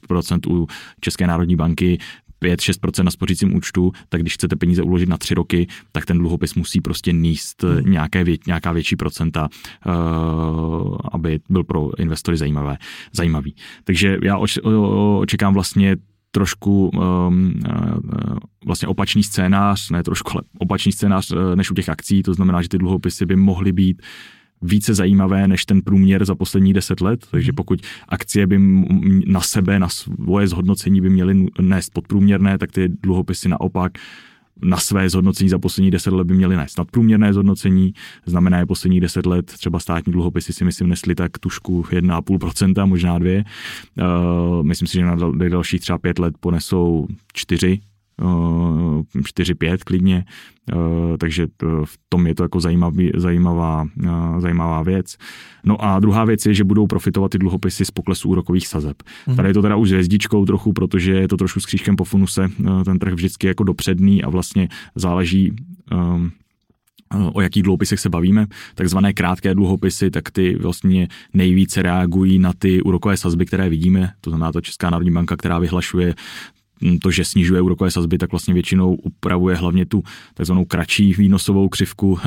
7% 0.08 0.52
u 0.52 0.66
České 1.00 1.26
národní 1.26 1.56
banky, 1.56 1.98
5-6% 2.42 3.04
na 3.04 3.10
spořícím 3.10 3.56
účtu, 3.56 3.92
tak 4.08 4.20
když 4.20 4.34
chcete 4.34 4.56
peníze 4.56 4.82
uložit 4.82 5.08
na 5.08 5.16
tři 5.16 5.34
roky, 5.34 5.66
tak 5.92 6.06
ten 6.06 6.18
dluhopis 6.18 6.54
musí 6.54 6.80
prostě 6.80 7.12
níst 7.12 7.62
hmm. 7.62 7.90
nějaké 7.90 8.24
vě, 8.24 8.36
nějaká 8.46 8.72
větší 8.72 8.96
procenta, 8.96 9.48
uh, 9.86 10.96
aby 11.12 11.40
byl 11.50 11.64
pro 11.64 12.00
investory 12.00 12.36
zajímavé, 12.36 12.76
zajímavý. 13.12 13.54
Takže 13.84 14.18
já 14.22 14.38
oč, 14.38 14.58
očekám 15.18 15.54
vlastně 15.54 15.96
trošku 16.30 16.88
um, 16.88 17.54
vlastně 18.66 18.88
opačný 18.88 19.22
scénář, 19.22 19.90
ne 19.90 20.02
trošku, 20.02 20.32
ale 20.32 20.42
opačný 20.58 20.92
scénář 20.92 21.30
uh, 21.30 21.56
než 21.56 21.70
u 21.70 21.74
těch 21.74 21.88
akcí, 21.88 22.22
to 22.22 22.34
znamená, 22.34 22.62
že 22.62 22.68
ty 22.68 22.78
dluhopisy 22.78 23.26
by 23.26 23.36
mohly 23.36 23.72
být 23.72 24.02
více 24.62 24.94
zajímavé 24.94 25.48
než 25.48 25.64
ten 25.64 25.82
průměr 25.82 26.24
za 26.24 26.34
poslední 26.34 26.72
deset 26.72 27.00
let, 27.00 27.26
takže 27.30 27.52
mhm. 27.52 27.56
pokud 27.56 27.80
akcie 28.08 28.46
by 28.46 28.58
na 29.26 29.40
sebe, 29.40 29.78
na 29.78 29.88
svoje 29.88 30.48
zhodnocení 30.48 31.00
by 31.00 31.10
měly 31.10 31.46
nést 31.60 31.90
podprůměrné, 31.90 32.58
tak 32.58 32.72
ty 32.72 32.88
dluhopisy 32.88 33.48
naopak 33.48 33.92
na 34.62 34.76
své 34.76 35.10
zhodnocení 35.10 35.50
za 35.50 35.58
poslední 35.58 35.90
deset 35.90 36.10
let 36.10 36.26
by 36.26 36.34
měly 36.34 36.56
nést 36.56 36.78
nadprůměrné 36.78 37.32
zhodnocení, 37.32 37.94
znamená, 38.26 38.58
že 38.58 38.66
poslední 38.66 39.00
deset 39.00 39.26
let 39.26 39.46
třeba 39.46 39.78
státní 39.78 40.12
dluhopisy 40.12 40.52
si 40.52 40.64
myslím 40.64 40.88
nesly 40.88 41.14
tak 41.14 41.38
tušku 41.38 41.82
1,5%, 41.82 42.86
možná 42.86 43.18
dvě. 43.18 43.44
Uh, 43.98 44.66
myslím 44.66 44.88
si, 44.88 44.94
že 44.94 45.04
na 45.04 45.16
dalších 45.48 45.80
třeba 45.80 45.98
pět 45.98 46.18
let 46.18 46.34
ponesou 46.40 47.06
4, 47.32 47.80
4-5 48.18 49.74
eh, 49.74 49.78
klidně, 49.78 50.24
eh, 50.72 51.18
takže 51.18 51.46
v 51.84 51.98
tom 52.08 52.26
je 52.26 52.34
to 52.34 52.42
jako 52.42 52.60
zajímavý, 52.60 53.10
zajímavá, 53.16 53.86
zajímavá 54.38 54.82
věc. 54.82 55.16
No 55.64 55.84
a 55.84 56.00
druhá 56.00 56.24
věc 56.24 56.46
je, 56.46 56.54
že 56.54 56.64
budou 56.64 56.86
profitovat 56.86 57.30
ty 57.30 57.38
dluhopisy 57.38 57.84
z 57.84 57.90
poklesu 57.90 58.28
úrokových 58.28 58.68
sazeb. 58.68 58.96
Mm. 59.26 59.36
Tady 59.36 59.48
je 59.48 59.54
to 59.54 59.62
teda 59.62 59.76
už 59.76 59.88
s 59.88 59.92
hvězdičkou 59.92 60.44
trochu, 60.44 60.72
protože 60.72 61.12
je 61.12 61.28
to 61.28 61.36
trošku 61.36 61.60
s 61.60 61.66
křížkem 61.66 61.96
po 61.96 62.04
funuse, 62.04 62.48
ten 62.84 62.98
trh 62.98 63.12
vždycky 63.12 63.46
jako 63.46 63.64
dopředný 63.64 64.22
a 64.22 64.28
vlastně 64.28 64.68
záleží 64.94 65.52
um, 65.92 66.30
o 67.32 67.40
jakých 67.40 67.62
dluhopisech 67.62 68.00
se 68.00 68.08
bavíme, 68.08 68.46
takzvané 68.74 69.12
krátké 69.12 69.54
dluhopisy, 69.54 70.10
tak 70.10 70.30
ty 70.30 70.56
vlastně 70.56 71.08
nejvíce 71.34 71.82
reagují 71.82 72.38
na 72.38 72.52
ty 72.58 72.82
úrokové 72.82 73.16
sazby, 73.16 73.46
které 73.46 73.68
vidíme, 73.68 74.12
to 74.20 74.30
znamená 74.30 74.52
to 74.52 74.60
Česká 74.60 74.90
národní 74.90 75.10
banka, 75.10 75.36
která 75.36 75.58
vyhlašuje 75.58 76.14
to, 77.02 77.10
že 77.10 77.24
snižuje 77.24 77.60
úrokové 77.60 77.90
sazby, 77.90 78.18
tak 78.18 78.30
vlastně 78.30 78.54
většinou 78.54 78.94
upravuje 78.94 79.56
hlavně 79.56 79.86
tu 79.86 80.02
takzvanou 80.34 80.64
kratší 80.64 81.14
výnosovou 81.14 81.68
křivku, 81.68 82.18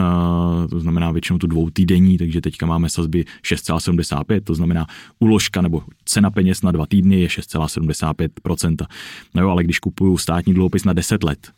to 0.70 0.80
znamená 0.80 1.12
většinou 1.12 1.40
tu 1.40 1.48
dvoutýdenní, 1.48 2.18
takže 2.18 2.42
teďka 2.42 2.66
máme 2.66 2.90
sazby 2.90 3.26
6,75, 3.44 4.42
to 4.44 4.56
znamená 4.56 4.88
uložka 5.20 5.62
nebo 5.62 5.84
cena 6.06 6.32
peněz 6.32 6.62
na 6.62 6.72
dva 6.72 6.86
týdny 6.86 7.22
je 7.22 7.28
6,75%. 7.28 8.86
No 9.36 9.42
jo, 9.42 9.50
ale 9.50 9.64
když 9.64 9.80
kupuju 9.80 10.18
státní 10.18 10.54
dluhopis 10.54 10.84
na 10.84 10.94
10 10.94 11.24
let, 11.24 11.52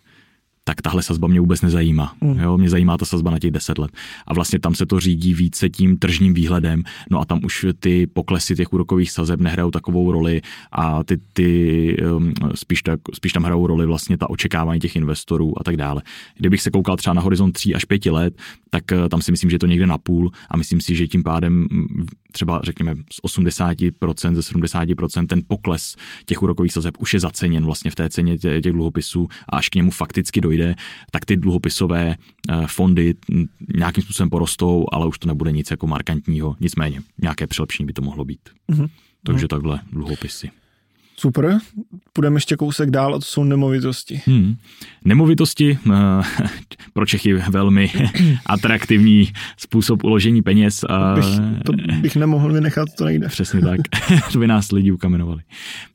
tak 0.63 0.82
tahle 0.82 1.04
sazba 1.04 1.28
mě 1.28 1.39
vůbec 1.39 1.62
nezajímá. 1.62 2.15
Mm. 2.21 2.39
Jo, 2.39 2.58
mě 2.58 2.69
zajímá 2.69 2.97
ta 2.97 3.06
sazba 3.06 3.32
na 3.32 3.39
těch 3.39 3.52
10 3.52 3.78
let. 3.78 3.91
A 4.28 4.34
vlastně 4.34 4.60
tam 4.60 4.76
se 4.76 4.86
to 4.86 4.99
řídí 4.99 5.34
více 5.34 5.69
tím 5.69 5.97
tržním 5.97 6.34
výhledem, 6.34 6.84
no 7.12 7.19
a 7.19 7.26
tam 7.26 7.39
už 7.45 7.65
ty 7.80 8.08
poklesy 8.08 8.56
těch 8.56 8.73
úrokových 8.73 9.12
sazeb 9.12 9.39
nehrajou 9.39 9.71
takovou 9.71 10.12
roli 10.12 10.41
a 10.71 11.04
ty, 11.04 11.17
ty 11.34 11.97
um, 12.15 12.34
spíš, 12.56 12.82
tak, 12.82 12.99
spíš 13.13 13.34
tam 13.34 13.43
hrajou 13.43 13.67
roli 13.67 13.86
vlastně 13.86 14.17
ta 14.17 14.30
očekávání 14.30 14.80
těch 14.80 14.95
investorů 14.95 15.60
a 15.60 15.63
tak 15.63 15.78
dále. 15.78 16.02
Kdybych 16.38 16.62
se 16.62 16.71
koukal 16.71 16.97
třeba 16.97 17.13
na 17.13 17.21
horizont 17.21 17.52
3 17.52 17.76
až 17.76 17.86
5 17.86 18.06
let, 18.06 18.34
tak 18.69 18.84
uh, 18.91 19.10
tam 19.10 19.21
si 19.21 19.32
myslím, 19.32 19.49
že 19.49 19.56
je 19.56 19.60
to 19.60 19.67
někde 19.67 19.88
na 19.88 19.97
půl 19.97 20.32
a 20.49 20.58
myslím 20.58 20.82
si, 20.82 20.95
že 20.95 21.08
tím 21.08 21.23
pádem 21.23 21.67
třeba 22.34 22.62
řekněme 22.63 22.95
z 22.95 23.38
80%, 23.38 24.36
ze 24.36 24.41
70% 24.41 25.28
ten 25.28 25.41
pokles 25.47 25.95
těch 26.26 26.43
úrokových 26.43 26.73
sazeb 26.73 26.95
už 26.99 27.13
je 27.13 27.19
zaceněn 27.19 27.65
vlastně 27.65 27.91
v 27.91 27.95
té 27.95 28.10
ceně 28.10 28.38
těch 28.38 28.71
dluhopisů 28.71 29.28
a 29.49 29.58
až 29.58 29.69
k 29.69 29.76
němu 29.76 29.91
fakticky 29.91 30.41
dojde, 30.41 30.52
tak 31.11 31.25
ty 31.25 31.37
dluhopisové 31.37 32.15
eh, 32.49 32.67
fondy 32.67 33.15
nějakým 33.75 34.03
způsobem 34.03 34.29
porostou, 34.29 34.85
ale 34.91 35.07
už 35.07 35.19
to 35.19 35.27
nebude 35.27 35.51
nic 35.51 35.71
jako 35.71 35.87
markantního, 35.87 36.55
nicméně 36.59 37.01
nějaké 37.21 37.47
přilepšení 37.47 37.87
by 37.87 37.93
to 37.93 38.01
mohlo 38.01 38.25
být. 38.25 38.39
Mm-hmm. 38.71 38.89
Takže 39.25 39.47
takhle 39.47 39.79
dluhopisy. 39.91 40.51
Super, 41.23 41.59
půjdeme 42.13 42.36
ještě 42.36 42.55
kousek 42.55 42.91
dál 42.91 43.15
a 43.15 43.19
to 43.19 43.25
jsou 43.25 43.43
nemovitosti. 43.43 44.21
Hmm. 44.25 44.55
Nemovitosti 45.05 45.77
uh, 45.86 45.93
pro 46.93 47.05
Čechy 47.05 47.33
velmi 47.33 47.91
atraktivní 48.45 49.29
způsob 49.57 50.03
uložení 50.03 50.41
peněz. 50.41 50.86
Uh, 50.89 51.15
bych, 51.15 51.25
to 51.65 51.73
bych 52.01 52.15
nemohl 52.15 52.53
vynechat, 52.53 52.88
to 52.97 53.05
nejde. 53.05 53.27
Přesně 53.27 53.62
tak, 53.62 53.79
to 54.33 54.39
by 54.39 54.47
nás 54.47 54.71
lidi 54.71 54.91
ukamenovali. 54.91 55.41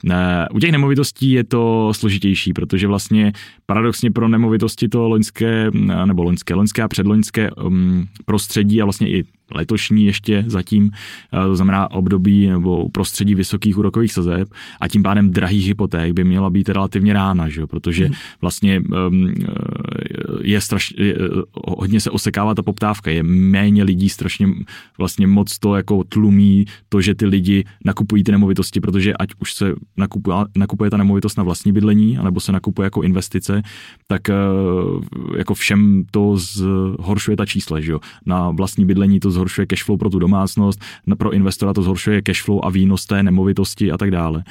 Uh, 0.04 0.12
u 0.52 0.60
těch 0.60 0.72
nemovitostí 0.72 1.30
je 1.30 1.44
to 1.44 1.92
složitější, 1.94 2.52
protože 2.52 2.86
vlastně 2.86 3.32
paradoxně 3.66 4.10
pro 4.10 4.28
nemovitosti 4.28 4.88
to 4.88 5.08
loňské, 5.08 5.70
nebo 6.04 6.22
loňské, 6.22 6.54
loňské 6.54 6.82
a 6.82 6.88
předloňské 6.88 7.50
um, 7.50 8.08
prostředí 8.24 8.82
a 8.82 8.84
vlastně 8.84 9.10
i 9.10 9.24
letošní 9.54 10.06
ještě 10.06 10.44
zatím, 10.46 10.90
eh, 11.32 11.44
to 11.44 11.56
znamená 11.56 11.90
období 11.90 12.46
nebo 12.46 12.88
prostředí 12.88 13.34
vysokých 13.34 13.78
úrokových 13.78 14.12
sazeb 14.12 14.48
a 14.80 14.88
tím 14.88 15.02
pádem 15.02 15.30
drahých 15.30 15.66
hypoték 15.66 16.12
by 16.12 16.24
měla 16.24 16.50
být 16.50 16.68
relativně 16.68 17.12
rána, 17.12 17.48
že? 17.48 17.66
protože 17.66 18.04
hmm. 18.04 18.14
vlastně 18.40 18.76
ehm, 18.76 19.34
je 20.42 20.60
strašně, 20.60 21.14
hodně 21.54 22.00
se 22.00 22.10
osekává 22.10 22.54
ta 22.54 22.62
poptávka, 22.62 23.10
je 23.10 23.22
méně 23.22 23.84
lidí 23.84 24.08
strašně 24.08 24.46
vlastně 24.98 25.26
moc 25.26 25.58
to 25.58 25.76
jako 25.76 26.04
tlumí 26.04 26.64
to, 26.88 27.00
že 27.00 27.14
ty 27.14 27.26
lidi 27.26 27.64
nakupují 27.84 28.24
ty 28.24 28.32
nemovitosti, 28.32 28.80
protože 28.80 29.14
ať 29.14 29.28
už 29.38 29.54
se 29.54 29.74
nakupuje, 29.96 30.36
nakupuje 30.56 30.90
ta 30.90 30.96
nemovitost 30.96 31.38
na 31.38 31.44
vlastní 31.44 31.72
bydlení, 31.72 32.18
anebo 32.18 32.40
se 32.40 32.52
nakupuje 32.52 32.86
jako 32.86 33.02
investice, 33.02 33.62
tak 34.06 34.30
eh, 34.30 34.34
jako 35.36 35.54
všem 35.54 36.04
to 36.10 36.36
zhoršuje 36.36 37.36
ta 37.36 37.46
čísla, 37.46 37.80
že 37.80 37.92
jo. 37.92 38.00
Na 38.26 38.50
vlastní 38.50 38.86
bydlení 38.86 39.20
to 39.20 39.30
zhoršuje 39.38 39.66
cashflow 39.66 39.98
pro 39.98 40.10
tu 40.10 40.18
domácnost, 40.18 40.80
pro 41.18 41.32
investora 41.32 41.74
to 41.74 41.82
zhoršuje 41.82 42.22
cashflow 42.22 42.60
a 42.62 42.70
výnos 42.70 43.06
té 43.06 43.22
nemovitosti 43.22 43.92
a 43.92 43.98
tak 43.98 44.10
dále. 44.10 44.44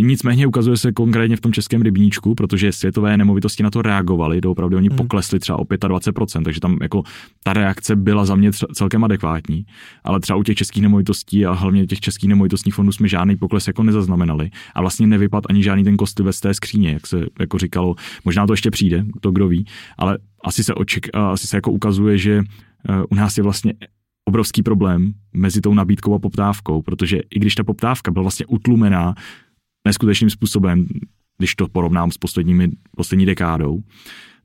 Nicméně 0.00 0.46
ukazuje 0.46 0.76
se 0.76 0.92
konkrétně 0.92 1.36
v 1.36 1.40
tom 1.40 1.52
českém 1.52 1.82
rybníčku, 1.82 2.34
protože 2.34 2.72
světové 2.72 3.16
nemovitosti 3.16 3.62
na 3.62 3.70
to 3.70 3.82
reagovaly, 3.82 4.40
opravdu 4.40 4.76
oni 4.76 4.88
hmm. 4.88 4.96
poklesli 4.96 5.38
třeba 5.38 5.58
o 5.58 5.62
25%, 5.64 6.42
takže 6.42 6.60
tam 6.60 6.78
jako 6.82 7.02
ta 7.42 7.52
reakce 7.52 7.96
byla 7.96 8.24
za 8.24 8.34
mě 8.34 8.50
celkem 8.52 9.04
adekvátní, 9.04 9.66
ale 10.04 10.20
třeba 10.20 10.36
u 10.36 10.42
těch 10.42 10.56
českých 10.56 10.82
nemovitostí 10.82 11.46
a 11.46 11.52
hlavně 11.52 11.86
těch 11.86 12.00
českých 12.00 12.28
nemovitostních 12.28 12.74
fondů 12.74 12.92
jsme 12.92 13.08
žádný 13.08 13.36
pokles 13.36 13.66
jako 13.66 13.82
nezaznamenali 13.82 14.50
a 14.74 14.80
vlastně 14.80 15.06
nevypad 15.06 15.44
ani 15.48 15.62
žádný 15.62 15.84
ten 15.84 15.96
kostlivec 15.96 16.36
z 16.36 16.40
té 16.40 16.54
skříně, 16.54 16.92
jak 16.92 17.06
se 17.06 17.26
jako 17.40 17.58
říkalo, 17.58 17.94
možná 18.24 18.46
to 18.46 18.52
ještě 18.52 18.70
přijde, 18.70 19.04
to 19.20 19.30
kdo 19.30 19.48
ví, 19.48 19.66
ale 19.98 20.18
asi 20.44 20.64
se, 20.64 20.74
oček, 20.74 21.08
asi 21.14 21.46
se 21.46 21.56
jako 21.56 21.72
ukazuje, 21.72 22.18
že 22.18 22.42
u 23.10 23.14
nás 23.14 23.36
je 23.36 23.42
vlastně 23.42 23.74
obrovský 24.24 24.62
problém 24.62 25.12
mezi 25.32 25.60
tou 25.60 25.74
nabídkou 25.74 26.14
a 26.14 26.18
poptávkou, 26.18 26.82
protože 26.82 27.20
i 27.30 27.38
když 27.38 27.54
ta 27.54 27.64
poptávka 27.64 28.10
byla 28.10 28.22
vlastně 28.22 28.46
utlumená 28.46 29.14
neskutečným 29.86 30.30
způsobem, 30.30 30.86
když 31.38 31.54
to 31.54 31.68
porovnám 31.68 32.10
s 32.10 32.18
posledními, 32.18 32.68
poslední 32.96 33.26
dekádou, 33.26 33.82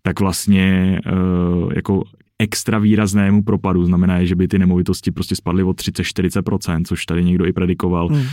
tak 0.02 0.20
vlastně 0.20 1.00
uh, 1.06 1.74
jako 1.76 2.04
extra 2.40 2.80
výraznému 2.80 3.44
propadu, 3.44 3.86
znamená, 3.86 4.24
že 4.24 4.36
by 4.36 4.48
ty 4.48 4.60
nemovitosti 4.60 5.12
prostě 5.12 5.36
spadly 5.36 5.64
o 5.64 5.72
30-40%, 5.72 6.84
což 6.86 7.06
tady 7.06 7.24
někdo 7.24 7.46
i 7.46 7.54
predikoval, 7.54 8.08
hmm. 8.08 8.20
uh, 8.20 8.28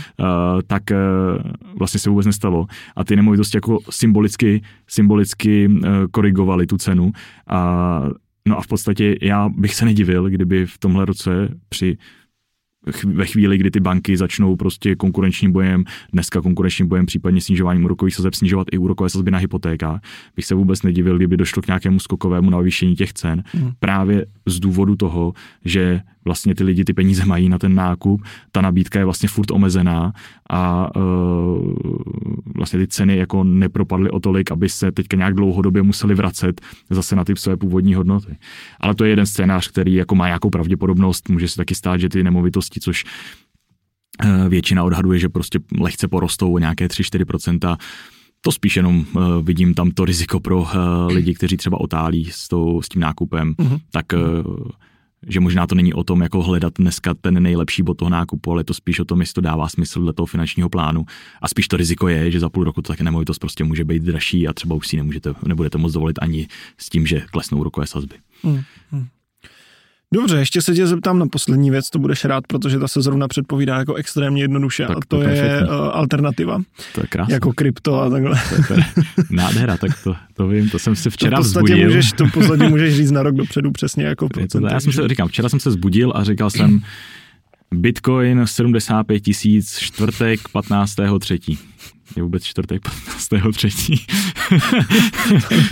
tak 0.67 0.83
uh, 0.91 1.51
vlastně 1.79 1.99
se 1.99 2.09
vůbec 2.09 2.25
nestalo. 2.25 2.65
A 2.95 3.03
ty 3.03 3.15
nemovitosti 3.15 3.57
jako 3.57 3.79
symbolicky, 3.89 4.61
symbolicky 4.87 5.67
uh, 5.67 5.79
korigovaly 6.11 6.67
tu 6.67 6.77
cenu 6.77 7.11
a 7.47 8.01
No 8.47 8.57
a 8.57 8.61
v 8.61 8.67
podstatě 8.67 9.17
já 9.21 9.49
bych 9.49 9.75
se 9.75 9.85
nedivil, 9.85 10.29
kdyby 10.29 10.65
v 10.65 10.77
tomhle 10.77 11.05
roce 11.05 11.31
při 11.69 11.97
ve 13.05 13.25
chvíli, 13.25 13.57
kdy 13.57 13.71
ty 13.71 13.79
banky 13.79 14.17
začnou 14.17 14.55
prostě 14.55 14.95
konkurenčním 14.95 15.51
bojem, 15.51 15.83
dneska 16.13 16.41
konkurenčním 16.41 16.87
bojem, 16.87 17.05
případně 17.05 17.41
snižováním 17.41 17.85
úrokových 17.85 18.15
sazeb, 18.15 18.33
snižovat 18.33 18.67
i 18.71 18.77
úrokové 18.77 19.09
sazby 19.09 19.31
na 19.31 19.37
hypotéka, 19.37 20.01
bych 20.35 20.45
se 20.45 20.55
vůbec 20.55 20.83
nedivil, 20.83 21.17
kdyby 21.17 21.37
došlo 21.37 21.61
k 21.61 21.67
nějakému 21.67 21.99
skokovému 21.99 22.49
navýšení 22.49 22.95
těch 22.95 23.13
cen. 23.13 23.43
Mm. 23.53 23.71
Právě 23.79 24.25
z 24.45 24.59
důvodu 24.59 24.95
toho, 24.95 25.33
že 25.65 26.01
vlastně 26.25 26.55
ty 26.55 26.63
lidi 26.63 26.83
ty 26.83 26.93
peníze 26.93 27.25
mají 27.25 27.49
na 27.49 27.59
ten 27.59 27.75
nákup, 27.75 28.23
ta 28.51 28.61
nabídka 28.61 28.99
je 28.99 29.05
vlastně 29.05 29.29
furt 29.29 29.51
omezená 29.51 30.13
a 30.49 30.95
uh, 30.95 31.73
vlastně 32.55 32.79
ty 32.79 32.87
ceny 32.87 33.17
jako 33.17 33.43
nepropadly 33.43 34.09
o 34.09 34.19
tolik, 34.19 34.51
aby 34.51 34.69
se 34.69 34.91
teďka 34.91 35.17
nějak 35.17 35.33
dlouhodobě 35.33 35.81
museli 35.81 36.15
vracet 36.15 36.61
zase 36.89 37.15
na 37.15 37.23
ty 37.23 37.35
své 37.35 37.57
původní 37.57 37.93
hodnoty. 37.93 38.37
Ale 38.79 38.95
to 38.95 39.03
je 39.03 39.09
jeden 39.09 39.25
scénář, 39.25 39.67
který 39.67 39.93
jako 39.93 40.15
má 40.15 40.25
nějakou 40.25 40.49
pravděpodobnost, 40.49 41.29
může 41.29 41.47
se 41.47 41.55
taky 41.55 41.75
stát, 41.75 41.99
že 41.99 42.09
ty 42.09 42.23
nemovitosti, 42.23 42.72
což 42.79 43.05
uh, 44.25 44.47
většina 44.47 44.83
odhaduje, 44.83 45.19
že 45.19 45.29
prostě 45.29 45.59
lehce 45.79 46.07
porostou 46.07 46.53
o 46.53 46.59
nějaké 46.59 46.87
3-4%, 46.87 47.77
to 48.41 48.51
spíš 48.51 48.75
jenom 48.75 49.05
uh, 49.15 49.23
vidím 49.41 49.73
tam 49.73 49.91
to 49.91 50.05
riziko 50.05 50.39
pro 50.39 50.61
uh, 50.61 50.69
lidi, 51.07 51.33
kteří 51.33 51.57
třeba 51.57 51.79
otálí 51.79 52.29
s, 52.31 52.47
tou, 52.47 52.81
s 52.81 52.89
tím 52.89 53.01
nákupem, 53.01 53.53
uh-huh. 53.53 53.79
tak 53.91 54.05
uh, 54.13 54.67
že 55.27 55.39
možná 55.39 55.67
to 55.67 55.75
není 55.75 55.93
o 55.93 56.03
tom, 56.03 56.21
jako 56.21 56.43
hledat 56.43 56.73
dneska 56.77 57.13
ten 57.13 57.43
nejlepší 57.43 57.83
bod 57.83 57.93
toho 57.93 58.09
nákupu, 58.09 58.51
ale 58.51 58.63
to 58.63 58.73
spíš 58.73 58.99
o 58.99 59.05
tom, 59.05 59.19
jestli 59.19 59.33
to 59.33 59.41
dává 59.41 59.69
smysl 59.69 60.01
dle 60.01 60.13
toho 60.13 60.25
finančního 60.25 60.69
plánu. 60.69 61.05
A 61.41 61.47
spíš 61.47 61.67
to 61.67 61.77
riziko 61.77 62.07
je, 62.07 62.31
že 62.31 62.39
za 62.39 62.49
půl 62.49 62.63
roku 62.63 62.81
to 62.81 62.87
také 62.87 63.03
nemovitost 63.03 63.39
prostě 63.39 63.63
může 63.63 63.85
být 63.85 64.03
dražší 64.03 64.47
a 64.47 64.53
třeba 64.53 64.75
už 64.75 64.87
si 64.87 64.97
nemůžete, 64.97 65.33
nebudete 65.45 65.77
moc 65.77 65.93
dovolit 65.93 66.19
ani 66.21 66.47
s 66.77 66.89
tím, 66.89 67.07
že 67.07 67.25
klesnou 67.31 67.63
rokové 67.63 67.87
sazby. 67.87 68.15
Hmm. 68.43 68.61
Dobře, 70.13 70.37
ještě 70.37 70.61
se 70.61 70.73
tě 70.73 70.87
zeptám 70.87 71.19
na 71.19 71.27
poslední 71.27 71.71
věc, 71.71 71.89
to 71.89 71.99
budeš 71.99 72.25
rád, 72.25 72.47
protože 72.47 72.79
ta 72.79 72.87
se 72.87 73.01
zrovna 73.01 73.27
předpovídá 73.27 73.77
jako 73.77 73.93
extrémně 73.93 74.43
jednoduše 74.43 74.85
tak 74.87 74.97
a 74.97 74.99
to, 75.07 75.17
to 75.17 75.21
je 75.21 75.61
uh, 75.61 75.73
alternativa. 75.73 76.61
To 76.95 77.01
je 77.01 77.07
krásné. 77.07 77.33
Jako 77.33 77.53
krypto 77.53 78.01
a 78.01 78.09
takhle. 78.09 78.41
To 78.67 78.73
je, 78.73 78.85
nádhera, 79.29 79.77
tak 79.77 79.91
to, 80.03 80.15
to 80.33 80.47
vím, 80.47 80.69
to 80.69 80.79
jsem 80.79 80.95
se 80.95 81.09
včera 81.09 81.37
to 81.37 81.43
v 81.43 81.45
vzbudil. 81.45 81.87
Můžeš, 81.87 82.11
to 82.11 82.25
v 82.25 82.31
podstatě 82.31 82.69
můžeš 82.69 82.95
říct 82.95 83.11
na 83.11 83.23
rok 83.23 83.35
dopředu 83.35 83.71
přesně 83.71 84.05
jako 84.05 84.29
procent. 84.29 84.63
Já 84.71 84.79
jsem 84.79 84.93
se, 84.93 85.07
říkám, 85.07 85.27
včera 85.27 85.49
jsem 85.49 85.59
se 85.59 85.71
zbudil 85.71 86.13
a 86.15 86.23
říkal 86.23 86.49
jsem 86.49 86.81
Bitcoin 87.73 88.41
75 88.45 89.19
tisíc, 89.19 89.77
čtvrtek 89.77 90.39
15. 90.51 90.95
třetí 91.19 91.59
je 92.15 92.23
vůbec 92.23 92.43
čtvrtek 92.43 92.81
15. 93.29 93.55
třetí. 93.55 94.05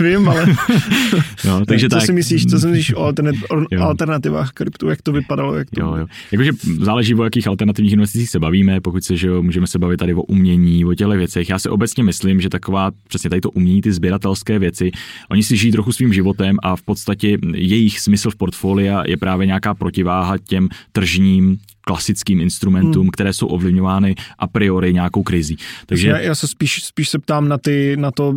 Vím, 0.00 0.28
ale 0.28 0.46
no, 1.44 1.66
takže 1.66 1.88
co 1.88 1.96
tak. 1.96 2.06
si 2.06 2.12
myslíš, 2.12 2.46
co 2.46 2.58
si 2.58 2.66
myslíš 2.66 2.94
o, 2.94 3.10
alternat- 3.10 3.78
o 3.80 3.82
alternativách 3.82 4.50
kryptu, 4.52 4.88
jak 4.88 5.02
to 5.02 5.12
vypadalo? 5.12 5.54
Jak 5.54 5.70
to 5.70 5.80
jo, 5.80 5.96
jo. 5.96 6.06
Jakože 6.32 6.50
záleží, 6.80 7.14
o 7.14 7.24
jakých 7.24 7.46
alternativních 7.46 7.92
investicích 7.92 8.30
se 8.30 8.38
bavíme, 8.38 8.80
pokud 8.80 9.04
se, 9.04 9.16
že 9.16 9.28
jo, 9.28 9.42
můžeme 9.42 9.66
se 9.66 9.78
bavit 9.78 9.96
tady 9.96 10.14
o 10.14 10.22
umění, 10.22 10.84
o 10.84 10.94
těle 10.94 11.16
věcech. 11.16 11.50
Já 11.50 11.58
se 11.58 11.70
obecně 11.70 12.04
myslím, 12.04 12.40
že 12.40 12.48
taková 12.48 12.90
přesně 13.08 13.30
tady 13.30 13.40
to 13.40 13.50
umění, 13.50 13.82
ty 13.82 13.92
sběratelské 13.92 14.58
věci, 14.58 14.90
oni 15.30 15.42
si 15.42 15.56
žijí 15.56 15.72
trochu 15.72 15.92
svým 15.92 16.12
životem 16.12 16.56
a 16.62 16.76
v 16.76 16.82
podstatě 16.82 17.38
jejich 17.54 18.00
smysl 18.00 18.30
v 18.30 18.36
portfolia 18.36 19.02
je 19.06 19.16
právě 19.16 19.46
nějaká 19.46 19.74
protiváha 19.74 20.38
těm 20.38 20.68
tržním 20.92 21.58
klasickým 21.84 22.40
instrumentům, 22.40 23.02
hmm. 23.02 23.10
které 23.10 23.32
jsou 23.32 23.46
ovlivňovány 23.46 24.14
a 24.38 24.46
priori 24.46 24.92
nějakou 24.92 25.22
krizí. 25.22 25.56
Takže 25.86 26.08
já, 26.08 26.18
já 26.18 26.34
se 26.34 26.48
spíš, 26.48 26.84
spíš 26.84 27.08
se 27.08 27.18
ptám 27.18 27.48
na, 27.48 27.58
ty, 27.58 27.96
na 27.96 28.10
to, 28.10 28.34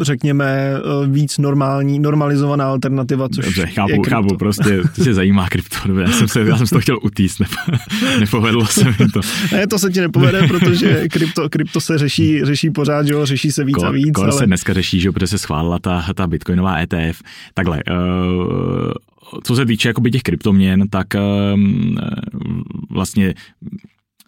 řekněme, 0.00 0.44
eh, 0.44 1.06
víc 1.06 1.38
normální, 1.38 1.98
normalizovaná 1.98 2.66
alternativa, 2.66 3.28
což 3.28 3.44
Dobře, 3.44 3.66
chápu, 3.66 3.92
je 3.92 3.98
chápu, 4.08 4.36
prostě 4.36 4.82
to 4.96 5.04
se 5.04 5.14
zajímá 5.14 5.48
krypto. 5.48 5.76
Já 6.00 6.12
jsem, 6.12 6.28
se, 6.28 6.40
já 6.40 6.56
jsem 6.56 6.66
to 6.66 6.80
chtěl 6.80 6.98
utíct, 7.02 7.40
nepo, 7.40 7.54
nepovedlo 8.20 8.66
se 8.66 8.84
mi 8.84 9.08
to. 9.12 9.20
Ne, 9.52 9.66
to 9.66 9.78
se 9.78 9.90
ti 9.90 10.00
nepovede, 10.00 10.48
protože 10.48 11.08
krypto, 11.08 11.48
krypto 11.50 11.80
se 11.80 11.98
řeší, 11.98 12.44
řeší 12.44 12.70
pořád, 12.70 13.06
že 13.06 13.12
jo, 13.12 13.26
řeší 13.26 13.52
se 13.52 13.64
víc 13.64 13.74
kor, 13.74 13.86
a 13.86 13.90
víc. 13.90 14.12
Kor 14.14 14.24
ale... 14.24 14.32
se 14.32 14.46
dneska 14.46 14.74
řeší, 14.74 15.00
že 15.00 15.08
jo, 15.08 15.12
protože 15.12 15.26
se 15.26 15.38
schválila 15.38 15.78
ta, 15.78 16.04
ta 16.14 16.26
bitcoinová 16.26 16.78
ETF. 16.78 17.22
Takhle, 17.54 17.82
uh, 17.90 18.92
co 19.42 19.56
se 19.56 19.66
týče 19.66 19.88
jakoby 19.88 20.10
těch 20.10 20.22
kryptoměn, 20.22 20.88
tak 20.88 21.06
um, 21.54 21.96
vlastně 22.96 23.34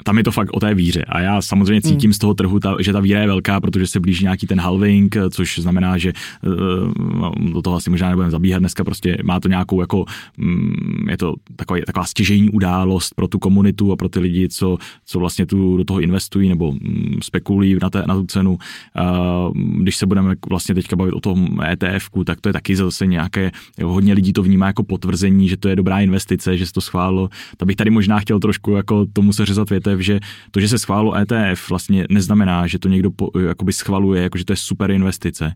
tam 0.09 0.19
je 0.19 0.25
to 0.25 0.33
fakt 0.33 0.51
o 0.53 0.61
té 0.61 0.75
víře. 0.75 1.05
A 1.09 1.21
já 1.21 1.43
samozřejmě 1.43 1.83
cítím 1.83 2.09
hmm. 2.09 2.13
z 2.13 2.19
toho 2.19 2.35
trhu, 2.35 2.61
ta, 2.61 2.77
že 2.81 2.93
ta 2.93 3.01
víra 3.01 3.21
je 3.21 3.27
velká, 3.27 3.61
protože 3.61 3.87
se 3.87 4.01
blíží 4.01 4.25
nějaký 4.25 4.47
ten 4.47 4.61
halving, 4.61 5.17
což 5.31 5.59
znamená, 5.59 5.99
že 5.99 6.13
uh, 6.47 7.53
do 7.53 7.63
toho 7.63 7.77
asi 7.77 7.91
možná 7.91 8.09
nebudeme 8.09 8.31
zabíhat 8.31 8.59
dneska, 8.59 8.85
prostě 8.85 9.19
má 9.25 9.41
to 9.41 9.49
nějakou 9.49 9.81
jako, 9.81 10.05
um, 10.39 11.07
je 11.11 11.17
to 11.17 11.35
taková, 11.57 11.81
taková 11.87 12.05
stěžejní 12.05 12.51
událost 12.51 13.15
pro 13.15 13.29
tu 13.29 13.39
komunitu 13.39 13.93
a 13.93 13.97
pro 13.97 14.09
ty 14.09 14.21
lidi, 14.21 14.49
co, 14.49 14.79
co 15.05 15.19
vlastně 15.19 15.47
tu, 15.47 15.77
do 15.77 15.85
toho 15.85 16.01
investují 16.01 16.49
nebo 16.49 16.69
um, 16.69 16.79
spekulují 17.23 17.77
na, 17.83 17.91
té, 17.91 18.03
na 18.07 18.15
tu 18.15 18.25
cenu. 18.27 18.51
Uh, 18.51 19.53
když 19.83 19.97
se 19.97 20.07
budeme 20.07 20.35
vlastně 20.49 20.75
teďka 20.75 20.97
bavit 20.97 21.13
o 21.13 21.21
tom 21.21 21.61
ETF, 21.73 22.09
tak 22.25 22.41
to 22.41 22.49
je 22.49 22.53
taky 22.53 22.77
zase 22.77 23.07
nějaké, 23.07 23.51
jo, 23.79 23.89
hodně 23.89 24.13
lidí 24.13 24.33
to 24.33 24.43
vnímá 24.43 24.67
jako 24.67 24.83
potvrzení, 24.83 25.49
že 25.49 25.57
to 25.57 25.69
je 25.69 25.77
dobrá 25.77 26.01
investice, 26.01 26.57
že 26.57 26.67
se 26.67 26.73
to 26.73 26.81
schválilo. 26.81 27.29
Tak 27.57 27.67
bych 27.67 27.77
tady 27.77 27.91
možná 27.91 28.19
chtěl 28.19 28.39
trošku 28.39 28.73
jako 28.73 29.07
tomu 29.13 29.33
se 29.33 29.47
řezat 29.47 29.71
větev, 29.71 29.98
ETF, 29.99 30.05
že 30.05 30.21
to, 30.51 30.61
že 30.61 30.69
se 30.69 30.79
schválilo 30.79 31.17
ETF, 31.17 31.71
vlastně 31.71 32.07
neznamená, 32.11 32.67
že 32.67 32.79
to 32.79 32.89
někdo 32.89 33.11
po, 33.11 33.31
jakoby 33.39 33.73
schvaluje, 33.73 34.23
jako 34.23 34.39
že 34.39 34.45
to 34.45 34.53
je 34.53 34.57
super 34.57 34.91
investice. 34.91 35.55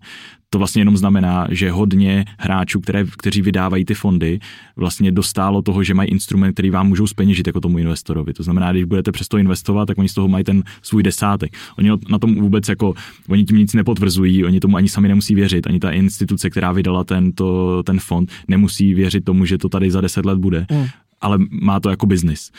To 0.50 0.58
vlastně 0.58 0.80
jenom 0.80 0.96
znamená, 0.96 1.46
že 1.50 1.70
hodně 1.70 2.24
hráčů, 2.38 2.80
které, 2.80 3.04
kteří 3.18 3.42
vydávají 3.42 3.84
ty 3.84 3.94
fondy, 3.94 4.38
vlastně 4.76 5.12
dostálo 5.12 5.62
toho, 5.62 5.84
že 5.84 5.94
mají 5.94 6.10
instrument, 6.10 6.52
který 6.52 6.70
vám 6.70 6.88
můžou 6.88 7.06
speněžit 7.06 7.46
jako 7.46 7.60
tomu 7.60 7.78
investorovi. 7.78 8.32
To 8.32 8.42
znamená, 8.42 8.72
když 8.72 8.84
budete 8.84 9.12
přesto 9.12 9.38
investovat, 9.38 9.86
tak 9.86 9.98
oni 9.98 10.08
z 10.08 10.14
toho 10.14 10.28
mají 10.28 10.44
ten 10.44 10.62
svůj 10.82 11.02
desátek. 11.02 11.52
Oni 11.78 11.90
na 12.08 12.18
tom 12.18 12.34
vůbec 12.34 12.68
jako, 12.68 12.94
oni 13.28 13.44
tím 13.44 13.56
nic 13.56 13.74
nepotvrzují, 13.74 14.44
oni 14.44 14.60
tomu 14.60 14.76
ani 14.76 14.88
sami 14.88 15.08
nemusí 15.08 15.34
věřit, 15.34 15.66
ani 15.66 15.78
ta 15.78 15.90
instituce, 15.90 16.50
která 16.50 16.72
vydala 16.72 17.04
tento, 17.04 17.82
ten 17.82 17.98
fond, 18.00 18.30
nemusí 18.48 18.94
věřit 18.94 19.24
tomu, 19.24 19.44
že 19.44 19.58
to 19.58 19.68
tady 19.68 19.90
za 19.90 20.00
deset 20.00 20.26
let 20.26 20.38
bude. 20.38 20.66
Mm 20.70 20.86
ale 21.22 21.38
má 21.50 21.80
to 21.80 21.90
jako 21.90 22.06
biznis. 22.06 22.50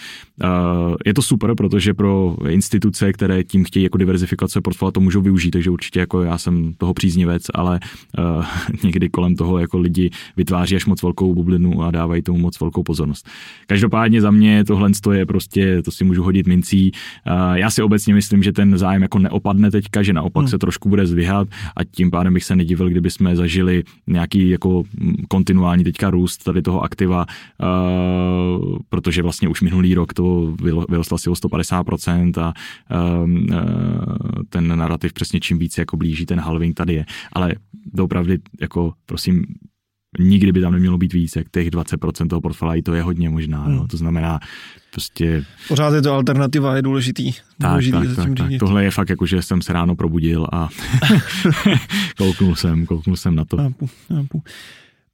Uh, 0.43 0.95
je 1.06 1.13
to 1.13 1.21
super, 1.21 1.56
protože 1.56 1.93
pro 1.93 2.36
instituce, 2.49 3.13
které 3.13 3.43
tím 3.43 3.63
chtějí 3.63 3.84
jako 3.84 3.97
diverzifikace 3.97 4.62
portfolia, 4.62 4.91
to 4.91 4.99
můžou 4.99 5.21
využít, 5.21 5.52
takže 5.52 5.69
určitě 5.69 5.99
jako 5.99 6.21
já 6.21 6.38
jsem 6.38 6.73
toho 6.78 6.93
příznivec, 6.93 7.43
ale 7.54 7.80
uh, 8.17 8.45
někdy 8.84 9.10
kolem 9.10 9.36
toho 9.36 9.60
jako 9.60 9.78
lidi 9.78 10.10
vytváří 10.38 10.76
až 10.76 10.86
moc 10.86 11.04
velkou 11.04 11.36
bublinu 11.36 11.84
a 11.84 11.91
dávají 11.91 12.21
tomu 12.21 12.38
moc 12.38 12.60
velkou 12.60 12.84
pozornost. 12.84 13.30
Každopádně 13.67 14.21
za 14.21 14.32
mě 14.32 14.63
tohle 14.63 14.91
je 15.13 15.26
prostě, 15.26 15.82
to 15.82 15.91
si 15.91 16.04
můžu 16.04 16.23
hodit 16.23 16.47
mincí. 16.47 16.91
Uh, 16.91 17.54
já 17.54 17.69
si 17.69 17.82
obecně 17.82 18.13
myslím, 18.13 18.43
že 18.43 18.52
ten 18.52 18.78
zájem 18.78 19.02
jako 19.02 19.19
neopadne 19.19 19.71
teďka, 19.71 20.04
že 20.04 20.13
naopak 20.13 20.41
hmm. 20.41 20.47
se 20.47 20.58
trošku 20.58 20.89
bude 20.89 21.08
zvyhat 21.08 21.47
a 21.76 21.84
tím 21.84 22.12
pádem 22.12 22.34
bych 22.34 22.43
se 22.43 22.56
nedivil, 22.56 22.89
kdyby 22.89 23.12
jsme 23.12 23.36
zažili 23.36 23.84
nějaký 24.08 24.49
jako 24.49 24.84
kontinuální 25.28 25.84
teďka 25.84 26.10
růst 26.10 26.43
tady 26.43 26.62
toho 26.62 26.82
aktiva 26.82 27.26
protože 28.89 29.21
vlastně 29.21 29.47
už 29.47 29.61
minulý 29.61 29.93
rok 29.93 30.13
to 30.13 30.55
vyrostlo 30.89 31.15
asi 31.15 31.29
o 31.29 31.33
150% 31.33 32.41
a 32.41 32.53
um, 33.23 33.47
ten 34.49 34.77
narrativ 34.77 35.13
přesně 35.13 35.39
čím 35.39 35.59
víc 35.59 35.77
jako 35.77 35.97
blíží 35.97 36.25
ten 36.25 36.39
halving 36.39 36.75
tady 36.75 36.93
je. 36.93 37.05
Ale 37.33 37.55
doopravdy 37.93 38.39
jako 38.61 38.93
prosím 39.05 39.45
nikdy 40.19 40.51
by 40.51 40.61
tam 40.61 40.73
nemělo 40.73 40.97
být 40.97 41.13
víc, 41.13 41.35
jak 41.35 41.49
těch 41.49 41.67
20% 41.67 42.27
toho 42.27 42.41
portfolia, 42.41 42.81
to 42.85 42.93
je 42.93 43.01
hodně 43.01 43.29
možná. 43.29 43.63
Hmm. 43.63 43.75
No. 43.75 43.87
To 43.87 43.97
znamená, 43.97 44.39
prostě... 44.91 45.45
Pořád 45.67 45.93
je 45.93 46.01
to 46.01 46.13
alternativa, 46.13 46.75
je 46.75 46.81
důležitý. 46.81 47.31
Tak, 47.57 47.69
důležitý 47.69 47.97
tak, 47.97 48.15
tak, 48.15 48.37
tak. 48.37 48.51
Tohle 48.59 48.83
je 48.83 48.91
fakt 48.91 49.09
jako, 49.09 49.25
že 49.25 49.41
jsem 49.41 49.61
se 49.61 49.73
ráno 49.73 49.95
probudil 49.95 50.47
a 50.53 50.69
kouknul 52.17 52.55
jsem, 52.55 52.85
kouknul 52.85 53.15
jsem 53.15 53.35
na 53.35 53.45
to. 53.45 53.57
Chápu, 53.57 53.89
chápu. 54.07 54.43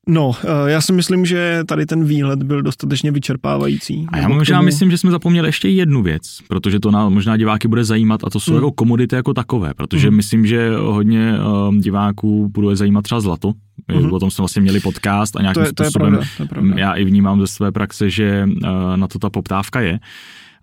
No, 0.09 0.31
eh, 0.43 0.71
já 0.71 0.81
si 0.81 0.93
myslím, 0.93 1.25
že 1.25 1.63
tady 1.65 1.85
ten 1.85 2.05
výhled 2.05 2.43
byl 2.43 2.61
dostatečně 2.61 3.11
vyčerpávající. 3.11 4.05
A 4.09 4.17
já 4.17 4.27
možná 4.27 4.57
tomu... 4.57 4.65
myslím, 4.65 4.91
že 4.91 4.97
jsme 4.97 5.11
zapomněli 5.11 5.47
ještě 5.47 5.69
jednu 5.69 6.03
věc, 6.03 6.37
protože 6.47 6.79
to 6.79 6.91
na, 6.91 7.09
možná 7.09 7.37
diváky 7.37 7.67
bude 7.67 7.83
zajímat 7.83 8.23
a 8.23 8.29
to 8.29 8.39
jsou 8.39 8.51
hmm. 8.51 8.57
jako 8.57 8.71
komodity 8.71 9.15
jako 9.15 9.33
takové, 9.33 9.73
protože 9.73 10.07
hmm. 10.07 10.17
myslím, 10.17 10.45
že 10.45 10.71
hodně 10.77 11.33
um, 11.67 11.79
diváků 11.79 12.49
bude 12.53 12.75
zajímat 12.75 13.01
třeba 13.01 13.21
zlato. 13.21 13.53
Hmm. 13.91 14.13
O 14.13 14.19
tom 14.19 14.31
jsme 14.31 14.41
vlastně 14.41 14.61
měli 14.61 14.79
podcast 14.79 15.35
a 15.35 15.41
nějakým 15.41 15.63
to 15.63 15.67
je, 15.67 15.67
způsobem 15.67 16.13
to 16.13 16.19
je 16.19 16.25
pravda, 16.25 16.27
to 16.37 16.43
je 16.43 16.47
pravda. 16.47 16.73
já 16.77 16.93
i 16.93 17.03
vnímám 17.03 17.39
ze 17.41 17.47
své 17.47 17.71
praxe, 17.71 18.09
že 18.09 18.45
uh, 18.47 18.69
na 18.95 19.07
to 19.07 19.19
ta 19.19 19.29
poptávka 19.29 19.81
je. 19.81 19.99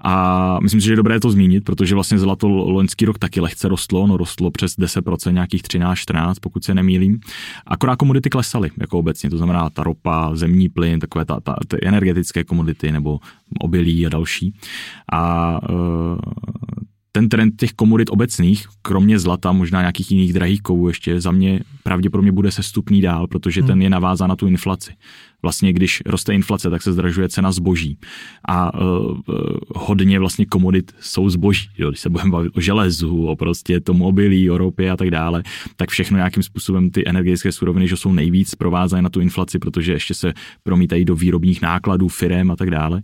A 0.00 0.58
myslím 0.60 0.80
si, 0.80 0.86
že 0.86 0.92
je 0.92 0.96
dobré 0.96 1.20
to 1.20 1.30
zmínit, 1.30 1.64
protože 1.64 1.94
vlastně 1.94 2.18
zlato 2.18 2.48
loňský 2.48 3.04
rok 3.04 3.18
taky 3.18 3.40
lehce 3.40 3.68
rostlo, 3.68 4.06
no 4.06 4.16
rostlo 4.16 4.50
přes 4.50 4.78
10%, 4.78 5.32
nějakých 5.32 5.62
13-14, 5.62 6.34
pokud 6.40 6.64
se 6.64 6.74
nemýlím. 6.74 7.20
Akorát 7.66 7.96
komodity 7.96 8.30
klesaly, 8.30 8.70
jako 8.80 8.98
obecně, 8.98 9.30
to 9.30 9.36
znamená 9.36 9.70
ta 9.70 9.82
ropa, 9.82 10.30
zemní 10.34 10.68
plyn, 10.68 11.00
takové 11.00 11.24
ta, 11.24 11.40
ta, 11.40 11.56
ty 11.68 11.76
energetické 11.82 12.44
komodity 12.44 12.92
nebo 12.92 13.18
obilí 13.60 14.06
a 14.06 14.08
další. 14.08 14.54
A 15.12 15.60
ten 17.16 17.28
trend 17.28 17.54
těch 17.56 17.72
komodit 17.72 18.10
obecných, 18.10 18.66
kromě 18.82 19.18
zlata, 19.18 19.52
možná 19.52 19.80
nějakých 19.80 20.10
jiných 20.10 20.32
drahých 20.32 20.62
kovů 20.62 20.88
ještě, 20.88 21.20
za 21.20 21.30
mě 21.30 21.60
pravděpodobně 21.82 22.32
bude 22.32 22.50
sestupný 22.50 23.00
dál, 23.00 23.26
protože 23.26 23.60
hmm. 23.60 23.68
ten 23.68 23.82
je 23.82 23.90
navázán 23.90 24.28
na 24.28 24.36
tu 24.36 24.46
inflaci. 24.46 24.92
Vlastně, 25.42 25.72
když 25.72 26.02
roste 26.06 26.34
inflace, 26.34 26.70
tak 26.70 26.82
se 26.82 26.92
zdražuje 26.92 27.28
cena 27.28 27.52
zboží. 27.52 27.98
A 28.48 28.80
uh, 28.80 29.18
hodně 29.76 30.18
vlastně 30.18 30.46
komodit 30.46 30.92
jsou 31.00 31.30
zboží. 31.30 31.68
Jo. 31.78 31.90
Když 31.90 32.00
se 32.00 32.10
budeme 32.10 32.30
bavit 32.30 32.52
o 32.56 32.60
železu, 32.60 33.26
o 33.26 33.36
prostě 33.36 33.80
tom 33.80 34.02
obilí, 34.02 34.50
o 34.50 34.58
ropě 34.58 34.90
a 34.90 34.96
tak 34.96 35.10
dále, 35.10 35.42
tak 35.76 35.90
všechno 35.90 36.16
nějakým 36.16 36.42
způsobem 36.42 36.90
ty 36.90 37.08
energetické 37.08 37.52
suroviny, 37.52 37.88
že 37.88 37.96
jsou 37.96 38.12
nejvíc 38.12 38.54
provázané 38.54 39.02
na 39.02 39.08
tu 39.08 39.20
inflaci, 39.20 39.58
protože 39.58 39.92
ještě 39.92 40.14
se 40.14 40.32
promítají 40.62 41.04
do 41.04 41.14
výrobních 41.14 41.62
nákladů, 41.62 42.08
firem 42.08 42.50
a 42.50 42.56
tak 42.56 42.70
dále. 42.70 43.02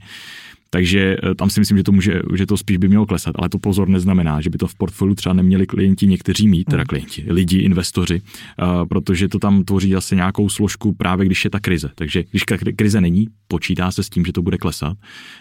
Takže 0.75 1.17
eh, 1.23 1.35
tam 1.35 1.51
si 1.51 1.61
myslím, 1.61 1.77
že 1.79 1.85
to, 1.85 1.93
může, 1.93 2.23
že 2.35 2.47
to 2.47 2.57
spíš 2.57 2.77
by 2.77 2.89
mělo 2.89 3.07
klesat, 3.07 3.35
ale 3.39 3.49
to 3.49 3.59
pozor 3.59 3.89
neznamená, 3.89 4.41
že 4.41 4.51
by 4.51 4.59
to 4.59 4.67
v 4.67 4.75
portfoliu 4.75 5.15
třeba 5.15 5.33
neměli 5.33 5.67
klienti 5.67 6.07
někteří 6.07 6.49
mít, 6.49 6.65
teda 6.65 6.81
hmm. 6.83 6.87
klienti, 6.87 7.25
lidi, 7.29 7.59
investoři, 7.59 8.21
uh, 8.21 8.89
protože 8.89 9.29
to 9.29 9.39
tam 9.39 9.65
tvoří 9.65 9.97
asi 9.97 10.17
nějakou 10.17 10.49
složku 10.49 10.93
právě 10.93 11.27
když 11.27 11.45
je 11.45 11.51
ta 11.51 11.61
krize. 11.61 11.91
Takže 11.95 12.25
když 12.31 12.45
krize 12.77 13.01
není, 13.01 13.29
počítá 13.49 13.91
se 13.91 14.03
s 14.03 14.09
tím, 14.09 14.25
že 14.25 14.33
to 14.33 14.43
bude 14.43 14.59
klesat, 14.59 14.97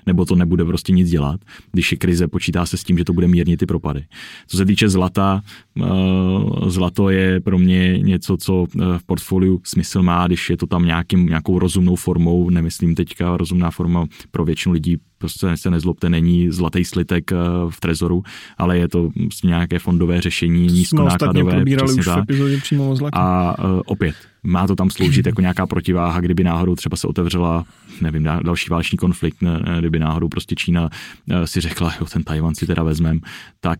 nebo 0.05 0.25
to 0.25 0.35
nebude 0.35 0.65
prostě 0.65 0.91
nic 0.91 1.09
dělat. 1.09 1.39
Když 1.71 1.91
je 1.91 1.97
krize, 1.97 2.27
počítá 2.27 2.65
se 2.65 2.77
s 2.77 2.83
tím, 2.83 2.97
že 2.97 3.03
to 3.03 3.13
bude 3.13 3.27
mírnit 3.27 3.59
ty 3.59 3.65
propady. 3.65 4.03
Co 4.47 4.57
se 4.57 4.65
týče 4.65 4.89
zlata, 4.89 5.41
uh, 5.79 6.69
zlato 6.69 7.09
je 7.09 7.39
pro 7.39 7.59
mě 7.59 7.99
něco, 7.99 8.37
co 8.37 8.65
v 8.97 9.03
portfoliu 9.05 9.61
smysl 9.63 10.03
má, 10.03 10.27
když 10.27 10.49
je 10.49 10.57
to 10.57 10.67
tam 10.67 10.85
nějakým, 10.85 11.25
nějakou 11.25 11.59
rozumnou 11.59 11.95
formou, 11.95 12.49
nemyslím 12.49 12.95
teďka 12.95 13.37
rozumná 13.37 13.71
forma 13.71 14.05
pro 14.31 14.45
většinu 14.45 14.73
lidí 14.73 14.97
prostě 15.21 15.57
se 15.57 15.69
nezlobte, 15.69 16.10
není 16.10 16.51
zlatý 16.51 16.86
slitek 16.86 17.31
eh, 17.31 17.36
v 17.69 17.79
trezoru, 17.79 18.23
ale 18.57 18.77
je 18.77 18.88
to 18.88 19.10
prostě 19.13 19.47
nějaké 19.47 19.79
fondové 19.79 20.21
řešení, 20.21 20.67
nízkonákladové. 20.67 21.63
už 21.84 22.07
v 22.07 22.17
epizodě 22.17 22.57
přímo 22.57 22.95
A 23.13 23.55
uh, 23.63 23.81
opět, 23.86 24.15
má 24.43 24.67
to 24.67 24.75
tam 24.75 24.89
sloužit 24.89 25.25
jako 25.25 25.41
nějaká 25.41 25.67
protiváha, 25.67 26.19
kdyby 26.19 26.43
náhodou 26.43 26.75
třeba 26.75 26.97
se 26.97 27.07
otevřela, 27.07 27.65
nevím, 28.01 28.23
další 28.23 28.69
válečný 28.69 28.97
konflikt, 28.97 29.41
ne, 29.41 29.62
kdyby 29.79 29.99
náhodou 29.99 30.29
prostě 30.29 30.55
Čína 30.55 30.89
eh, 31.29 31.47
si 31.47 31.62
řekla, 31.62 31.93
jo, 31.99 32.05
ten 32.13 32.23
Tajvan 32.23 32.55
si 32.55 32.67
teda 32.67 32.84
vezmem, 32.84 33.19
tak, 33.60 33.79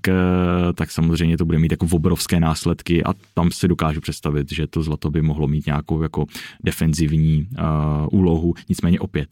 tak 0.76 0.92
samozřejmě 0.92 1.38
to 1.38 1.46
bude 1.46 1.60
mít 1.60 1.72
jako 1.72 1.88
obrovské 1.92 2.40
následky 2.40 3.04
a 3.04 3.14
tam 3.34 3.52
si 3.52 3.68
dokážu 3.68 4.02
představit, 4.02 4.52
že 4.52 4.68
to 4.68 4.84
zlato 4.84 5.10
by 5.10 5.22
mohlo 5.22 5.48
mít 5.48 5.66
nějakou 5.66 6.02
jako 6.02 6.26
defenzivní 6.64 7.48
uh, 7.52 8.20
úlohu. 8.20 8.54
Nicméně 8.70 9.00
opět, 9.00 9.30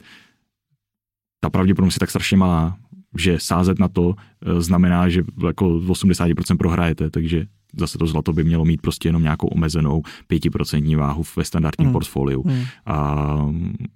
ta 1.39 1.49
pravděpodobnost 1.49 1.95
je 1.95 1.99
tak 1.99 2.09
strašně 2.09 2.37
malá, 2.37 2.77
že 3.17 3.37
sázet 3.39 3.79
na 3.79 3.87
to 3.87 4.13
eh, 4.15 4.61
znamená, 4.61 5.09
že 5.09 5.23
jako 5.47 5.65
80% 5.69 6.57
prohrajete, 6.57 7.09
takže 7.09 7.45
zase 7.77 7.97
to 7.97 8.07
zlato 8.07 8.33
by 8.33 8.43
mělo 8.43 8.65
mít 8.65 8.81
prostě 8.81 9.09
jenom 9.09 9.23
nějakou 9.23 9.47
omezenou 9.47 10.01
5% 10.29 10.97
váhu 10.97 11.23
ve 11.35 11.43
standardním 11.43 11.85
hmm. 11.85 11.93
portfoliu, 11.93 12.43
hmm. 12.47 12.65
A, 12.85 13.25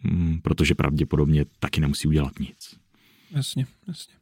mm, 0.03 0.39
protože 0.43 0.75
pravděpodobně 0.75 1.45
taky 1.60 1.82
nemusí 1.82 2.08
udělat 2.08 2.39
nic. 2.39 2.75
Jasně, 3.32 3.65
jasně. 3.88 4.13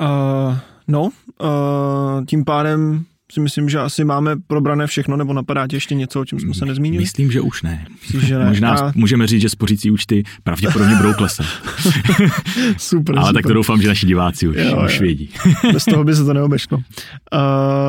Uh, 0.00 0.58
no, 0.88 1.02
uh, 1.02 2.24
tím 2.26 2.44
pádem 2.44 3.04
si 3.32 3.40
myslím, 3.40 3.68
že 3.68 3.78
asi 3.78 4.04
máme 4.04 4.36
probrané 4.46 4.86
všechno, 4.86 5.16
nebo 5.16 5.32
napadá 5.32 5.66
tě 5.66 5.76
ještě 5.76 5.94
něco, 5.94 6.20
o 6.20 6.24
čem 6.24 6.38
jsme 6.38 6.54
se 6.54 6.66
nezmínili? 6.66 7.02
Myslím, 7.02 7.30
že 7.30 7.40
už 7.40 7.62
ne. 7.62 7.86
Myslíš, 8.02 8.24
že 8.24 8.38
ne? 8.38 8.48
Možná 8.48 8.74
a... 8.74 8.92
můžeme 8.94 9.26
říct, 9.26 9.40
že 9.40 9.48
spořící 9.48 9.90
účty 9.90 10.22
pravděpodobně 10.42 10.96
budou 10.96 11.12
klesat. 11.12 11.46
super, 12.76 13.18
Ale 13.18 13.26
super. 13.26 13.34
tak 13.34 13.46
to 13.46 13.54
doufám, 13.54 13.82
že 13.82 13.88
naši 13.88 14.06
diváci 14.06 14.48
už, 14.48 14.56
jo, 14.56 14.82
už 14.84 15.00
vědí. 15.00 15.30
Bez 15.72 15.84
toho 15.84 16.04
by 16.04 16.14
se 16.14 16.24
to 16.24 16.34
neobešlo. 16.34 16.76
Uh, 16.76 16.82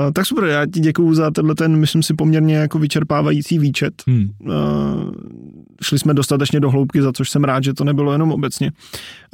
tak 0.13 0.25
super, 0.25 0.43
já 0.43 0.65
ti 0.65 0.79
děkuju 0.79 1.13
za 1.13 1.31
tenhle 1.31 1.55
ten, 1.55 1.75
myslím 1.75 2.03
si, 2.03 2.13
poměrně 2.13 2.55
jako 2.55 2.79
vyčerpávající 2.79 3.59
výčet. 3.59 3.93
Hmm. 4.07 4.29
Uh, 4.39 4.51
šli 5.85 5.99
jsme 5.99 6.13
dostatečně 6.13 6.59
do 6.59 6.71
hloubky, 6.71 7.01
za 7.01 7.13
což 7.13 7.29
jsem 7.29 7.43
rád, 7.43 7.63
že 7.63 7.73
to 7.73 7.83
nebylo 7.83 8.11
jenom 8.11 8.31
obecně. 8.31 8.71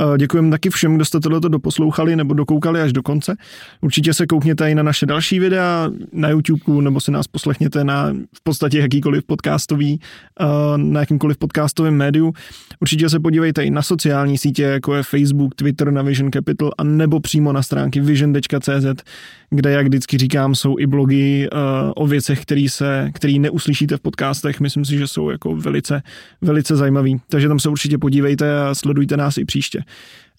Uh, 0.03 0.17
děkujeme 0.17 0.49
taky 0.49 0.69
všem, 0.69 0.95
kdo 0.95 1.05
jste 1.05 1.19
tohleto 1.19 1.49
doposlouchali 1.49 2.15
nebo 2.15 2.33
dokoukali 2.33 2.81
až 2.81 2.93
do 2.93 3.03
konce. 3.03 3.35
Určitě 3.81 4.13
se 4.13 4.27
koukněte 4.27 4.71
i 4.71 4.75
na 4.75 4.83
naše 4.83 5.05
další 5.05 5.39
videa, 5.39 5.89
na 6.13 6.29
YouTube, 6.29 6.81
nebo 6.81 6.99
si 6.99 7.11
nás 7.11 7.27
poslechněte 7.27 7.83
na 7.83 8.13
v 8.35 8.43
podstatě 8.43 8.79
jakýkoliv 8.79 9.23
podcastový, 9.23 9.99
uh, 10.39 10.77
na 10.77 10.99
jakýmkoliv 10.99 11.37
podcastovém 11.37 11.93
médiu. 11.93 12.33
Určitě 12.79 13.09
se 13.09 13.19
podívejte 13.19 13.63
i 13.63 13.69
na 13.69 13.81
sociální 13.81 14.37
sítě, 14.37 14.63
jako 14.63 14.95
je 14.95 15.03
Facebook, 15.03 15.55
Twitter 15.55 15.91
na 15.91 16.01
Vision 16.01 16.31
Capital, 16.31 16.71
a 16.77 16.83
nebo 16.83 17.19
přímo 17.19 17.53
na 17.53 17.63
stránky 17.63 18.01
vision.cz, 18.01 19.03
kde, 19.49 19.71
jak 19.71 19.87
vždycky 19.87 20.17
říkám, 20.17 20.55
jsou 20.55 20.79
i 20.79 20.87
blogy 20.87 21.49
uh, 21.53 21.59
o 21.95 22.07
věcech, 22.07 22.41
který, 22.41 22.69
se, 22.69 23.09
který 23.13 23.39
neuslyšíte 23.39 23.97
v 23.97 23.99
podcastech. 23.99 24.59
Myslím 24.59 24.85
si, 24.85 24.97
že 24.97 25.07
jsou 25.07 25.29
jako 25.29 25.55
velice, 25.55 26.01
velice 26.41 26.75
zajímavý. 26.75 27.21
Takže 27.29 27.47
tam 27.47 27.59
se 27.59 27.69
určitě 27.69 27.97
podívejte 27.97 28.61
a 28.61 28.75
sledujte 28.75 29.17
nás 29.17 29.37
i 29.37 29.45
příště. 29.45 29.83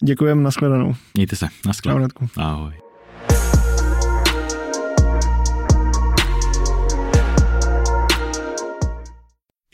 Děkujeme, 0.03 0.41
nashledanou. 0.41 0.95
Mějte 1.13 1.35
se, 1.35 1.47
nashledanou. 1.65 2.07
Ahoj. 2.37 2.73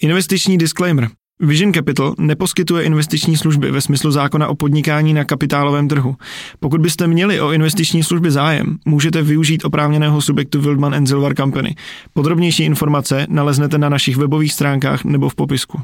Investiční 0.02 0.58
disclaimer. 0.58 1.10
Vision 1.42 1.74
Capital 1.74 2.16
neposkytuje 2.18 2.84
investiční 2.84 3.38
služby 3.38 3.72
ve 3.72 3.82
smyslu 3.82 4.12
zákona 4.12 4.48
o 4.48 4.56
podnikání 4.56 5.14
na 5.14 5.26
kapitálovém 5.26 5.88
trhu. 5.88 6.16
Pokud 6.60 6.82
byste 6.82 7.08
měli 7.08 7.42
o 7.42 7.52
investiční 7.52 8.04
služby 8.04 8.32
zájem, 8.32 8.78
můžete 8.86 9.22
využít 9.22 9.66
oprávněného 9.66 10.22
subjektu 10.22 10.62
Wildman 10.62 11.08
Silver 11.08 11.36
Company. 11.36 11.76
Podrobnější 12.14 12.64
informace 12.64 13.26
naleznete 13.30 13.78
na 13.78 13.90
našich 13.90 14.18
webových 14.18 14.54
stránkách 14.54 15.04
nebo 15.04 15.30
v 15.30 15.36
popisku. 15.36 15.82